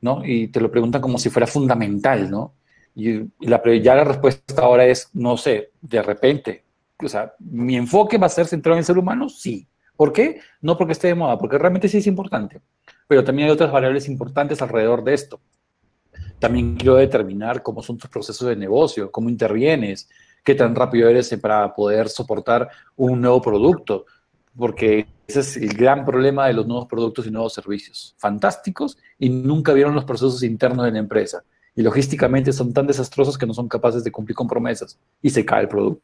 [0.00, 0.24] ¿no?
[0.24, 2.54] Y te lo preguntan como si fuera fundamental, ¿no?
[2.96, 6.64] Y, ya la respuesta ahora es, no sé, de repente.
[6.98, 9.28] O sea, ¿mi enfoque va a ser centrado en el ser humano?
[9.28, 9.64] Sí.
[9.96, 10.40] ¿Por qué?
[10.60, 12.60] No porque esté de moda, porque realmente sí es importante.
[13.06, 15.40] Pero también hay otras variables importantes alrededor de esto.
[16.42, 20.08] También quiero determinar cómo son tus procesos de negocio, cómo intervienes,
[20.42, 24.06] qué tan rápido eres para poder soportar un nuevo producto,
[24.58, 28.16] porque ese es el gran problema de los nuevos productos y nuevos servicios.
[28.18, 31.44] Fantásticos y nunca vieron los procesos internos de la empresa.
[31.76, 35.44] Y logísticamente son tan desastrosos que no son capaces de cumplir con promesas y se
[35.44, 36.02] cae el producto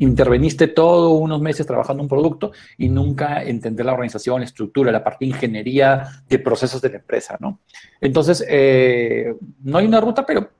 [0.00, 5.04] interveniste todos unos meses trabajando un producto y nunca entender la organización, la estructura, la
[5.04, 7.60] parte de ingeniería de procesos de la empresa, ¿no?
[8.00, 10.50] Entonces, eh, no hay una ruta, pero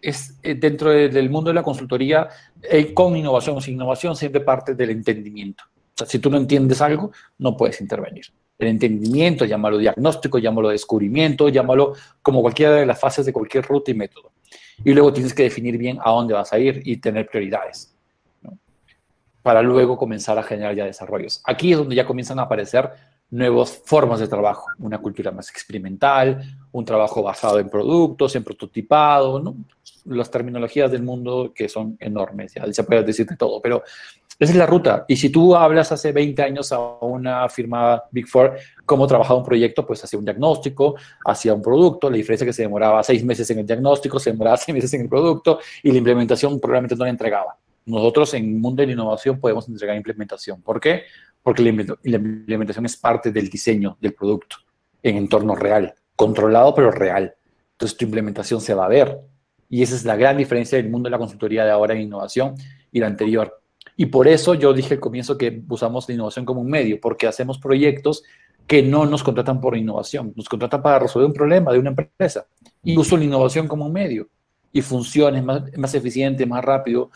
[0.00, 2.28] es eh, dentro del mundo de la consultoría,
[2.62, 5.64] eh, con innovación o sin innovación, siempre parte del entendimiento.
[5.66, 8.26] O sea, si tú no entiendes algo, no puedes intervenir.
[8.58, 13.90] El entendimiento, llámalo diagnóstico, llámalo descubrimiento, llámalo como cualquiera de las fases de cualquier ruta
[13.90, 14.30] y método.
[14.84, 17.91] Y luego tienes que definir bien a dónde vas a ir y tener prioridades
[19.42, 21.42] para luego comenzar a generar ya desarrollos.
[21.44, 22.90] Aquí es donde ya comienzan a aparecer
[23.30, 29.40] nuevas formas de trabajo, una cultura más experimental, un trabajo basado en productos, en prototipado,
[29.40, 29.56] ¿no?
[30.04, 33.82] las terminologías del mundo que son enormes, ya se puede decir de todo, pero
[34.38, 35.04] esa es la ruta.
[35.08, 39.44] Y si tú hablas hace 20 años a una firma Big Four, cómo trabajaba un
[39.44, 43.24] proyecto, pues hacía un diagnóstico, hacía un producto, la diferencia es que se demoraba seis
[43.24, 46.96] meses en el diagnóstico, se demoraba seis meses en el producto y la implementación probablemente
[46.96, 47.56] no la entregaba.
[47.86, 50.62] Nosotros en Mundo de la Innovación podemos entregar implementación.
[50.62, 51.02] ¿Por qué?
[51.42, 54.56] Porque la implementación es parte del diseño del producto
[55.02, 57.34] en entorno real, controlado pero real.
[57.72, 59.18] Entonces tu implementación se va a ver.
[59.68, 62.54] Y esa es la gran diferencia del mundo de la consultoría de ahora en innovación
[62.92, 63.62] y la anterior.
[63.96, 67.26] Y por eso yo dije al comienzo que usamos la innovación como un medio, porque
[67.26, 68.22] hacemos proyectos
[68.66, 72.46] que no nos contratan por innovación, nos contratan para resolver un problema de una empresa.
[72.82, 74.28] Y uso la innovación como un medio.
[74.72, 77.10] Y funciona, es más, más eficiente, más rápido.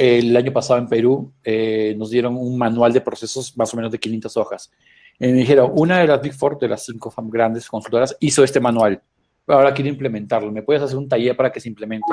[0.00, 3.90] El año pasado en Perú eh, nos dieron un manual de procesos más o menos
[3.90, 4.70] de 500 hojas.
[5.18, 8.60] Y me dijeron, una de las Big Four, de las cinco grandes consultoras, hizo este
[8.60, 9.02] manual.
[9.48, 10.52] Ahora quiero implementarlo.
[10.52, 12.06] ¿Me puedes hacer un taller para que se implemente?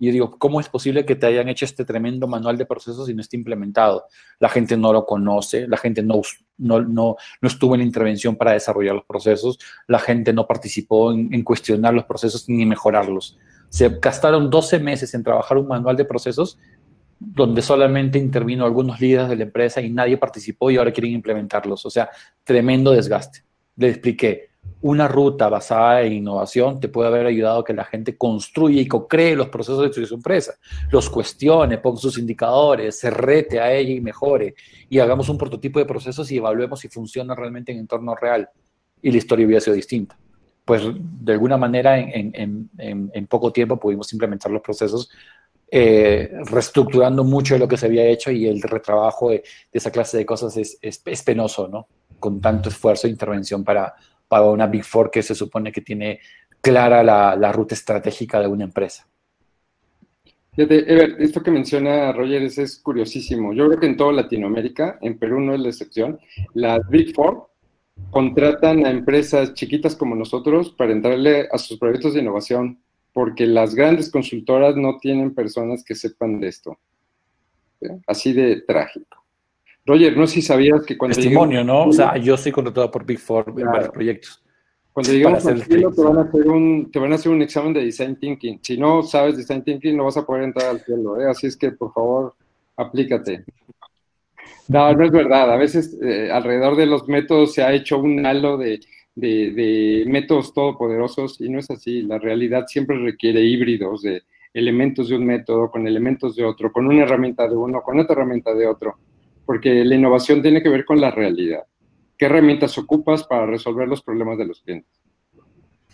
[0.00, 3.10] Y yo digo, ¿cómo es posible que te hayan hecho este tremendo manual de procesos
[3.10, 4.04] y no esté implementado?
[4.38, 6.22] La gente no lo conoce, la gente no,
[6.56, 11.12] no, no, no estuvo en la intervención para desarrollar los procesos, la gente no participó
[11.12, 13.36] en, en, cuestionar los procesos ni mejorarlos.
[13.68, 16.58] Se gastaron 12 meses en trabajar un manual de procesos
[17.18, 21.84] donde solamente intervino algunos líderes de la empresa y nadie participó y ahora quieren implementarlos.
[21.84, 22.08] O sea,
[22.44, 23.42] tremendo desgaste.
[23.76, 24.48] Le expliqué,
[24.80, 28.86] una ruta basada en innovación te puede haber ayudado a que la gente construya y
[28.86, 30.54] co-cree los procesos de su empresa,
[30.90, 34.54] los cuestione, ponga sus indicadores, se rete a ella y mejore,
[34.88, 38.48] y hagamos un prototipo de procesos y evaluemos si funciona realmente en entorno real.
[39.02, 40.16] Y la historia hubiera sido distinta.
[40.64, 45.10] Pues de alguna manera en poco tiempo pudimos implementar los procesos
[45.70, 49.90] eh, reestructurando mucho de lo que se había hecho y el retrabajo de, de esa
[49.90, 51.88] clase de cosas es, es, penoso, ¿no?
[52.18, 53.94] Con tanto esfuerzo e intervención para,
[54.26, 56.20] para una Big Four que se supone que tiene
[56.60, 59.06] clara la, la ruta estratégica de una empresa.
[60.56, 63.52] Ever, esto que menciona Roger es, es, curiosísimo.
[63.52, 66.18] Yo creo que en toda Latinoamérica, en Perú no es la excepción,
[66.54, 67.48] las Big Four
[68.10, 72.80] contratan a empresas chiquitas como nosotros para entrarle a sus proyectos de innovación
[73.18, 76.78] porque las grandes consultoras no tienen personas que sepan de esto.
[77.80, 77.88] ¿sí?
[78.06, 79.24] Así de trágico.
[79.84, 81.16] Roger, no sé si sabías que cuando...
[81.16, 81.86] Testimonio, ¿no?
[81.86, 83.58] O sea, yo soy contratado por Big Four claro.
[83.58, 84.44] en varios proyectos.
[84.92, 87.72] Cuando llegamos al cielo te van, a hacer un, te van a hacer un examen
[87.72, 88.60] de Design Thinking.
[88.62, 91.20] Si no sabes Design Thinking, no vas a poder entrar al cielo.
[91.20, 91.28] ¿eh?
[91.28, 92.36] Así es que, por favor,
[92.76, 93.44] aplícate.
[94.68, 95.52] No, no es verdad.
[95.52, 98.78] A veces eh, alrededor de los métodos se ha hecho un halo de
[99.18, 102.02] de, métodos todopoderosos y no es así.
[102.02, 104.22] La realidad siempre requiere híbridos de
[104.54, 108.14] elementos de un método con elementos de otro, con una herramienta de uno, con otra
[108.14, 108.96] herramienta de otro,
[109.44, 111.64] porque la innovación tiene que ver con la realidad.
[112.16, 114.90] ¿Qué herramientas ocupas para resolver los problemas de los clientes?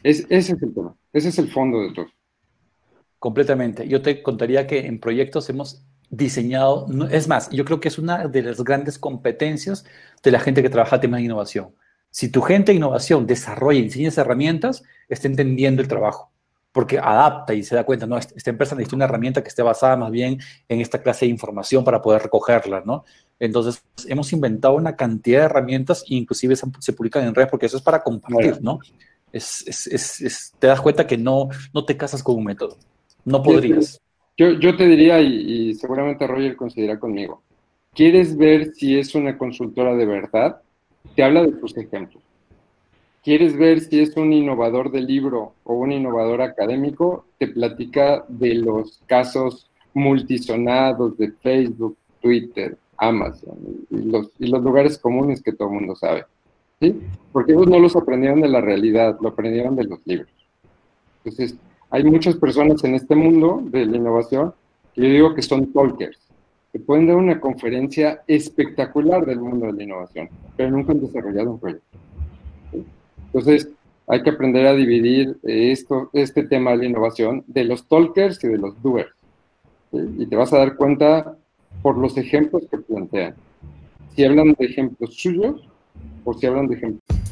[0.03, 2.07] Es, ese es el tema, ese es el fondo de todo.
[3.19, 3.89] Completamente.
[3.89, 8.29] Yo te contaría que en proyectos hemos diseñado, es más, yo creo que es una
[8.29, 9.85] de las grandes competencias
[10.23, 11.75] de la gente que trabaja temas de innovación
[12.15, 16.31] si tu gente de innovación desarrolla y enseña esas herramientas, está entendiendo el trabajo,
[16.71, 19.97] porque adapta y se da cuenta, no, esta empresa necesita una herramienta que esté basada
[19.97, 20.39] más bien
[20.69, 23.05] en esta clase de información para poder recogerla, ¿no?
[23.41, 27.67] Entonces, hemos inventado una cantidad de herramientas e inclusive se, se publican en redes porque
[27.67, 28.79] eso es para compartir, ¿no?
[29.33, 32.77] Es, es, es, te das cuenta que no, no te casas con un método,
[33.25, 34.01] no podrías.
[34.37, 37.43] Yo, yo te diría, y, y seguramente Roger considera conmigo,
[37.93, 40.61] ¿quieres ver si es una consultora de verdad?
[41.15, 42.23] Te habla de sus ejemplos.
[43.23, 47.25] ¿Quieres ver si es un innovador de libro o un innovador académico?
[47.39, 53.57] Te platica de los casos multisonados de Facebook, Twitter, Amazon
[53.91, 56.25] y los, y los lugares comunes que todo el mundo sabe.
[56.81, 57.01] ¿sí?
[57.33, 60.29] Porque ellos no los aprendieron de la realidad, lo aprendieron de los libros.
[61.25, 61.57] Entonces,
[61.91, 64.53] hay muchas personas en este mundo de la innovación
[64.95, 66.24] que yo digo que son talkers
[66.75, 71.53] que pueden dar una conferencia espectacular del mundo de la innovación, pero nunca han desarrollado
[71.53, 71.99] un proyecto.
[73.27, 73.69] Entonces,
[74.09, 78.49] hay que aprender a dividir esto, este tema de la innovación de los talkers y
[78.49, 79.13] de los doers.
[79.93, 81.37] Y te vas a dar cuenta
[81.81, 83.37] por los ejemplos que plantean.
[84.17, 85.69] Si hablan de ejemplos suyos
[86.25, 87.24] o si hablan de ejemplos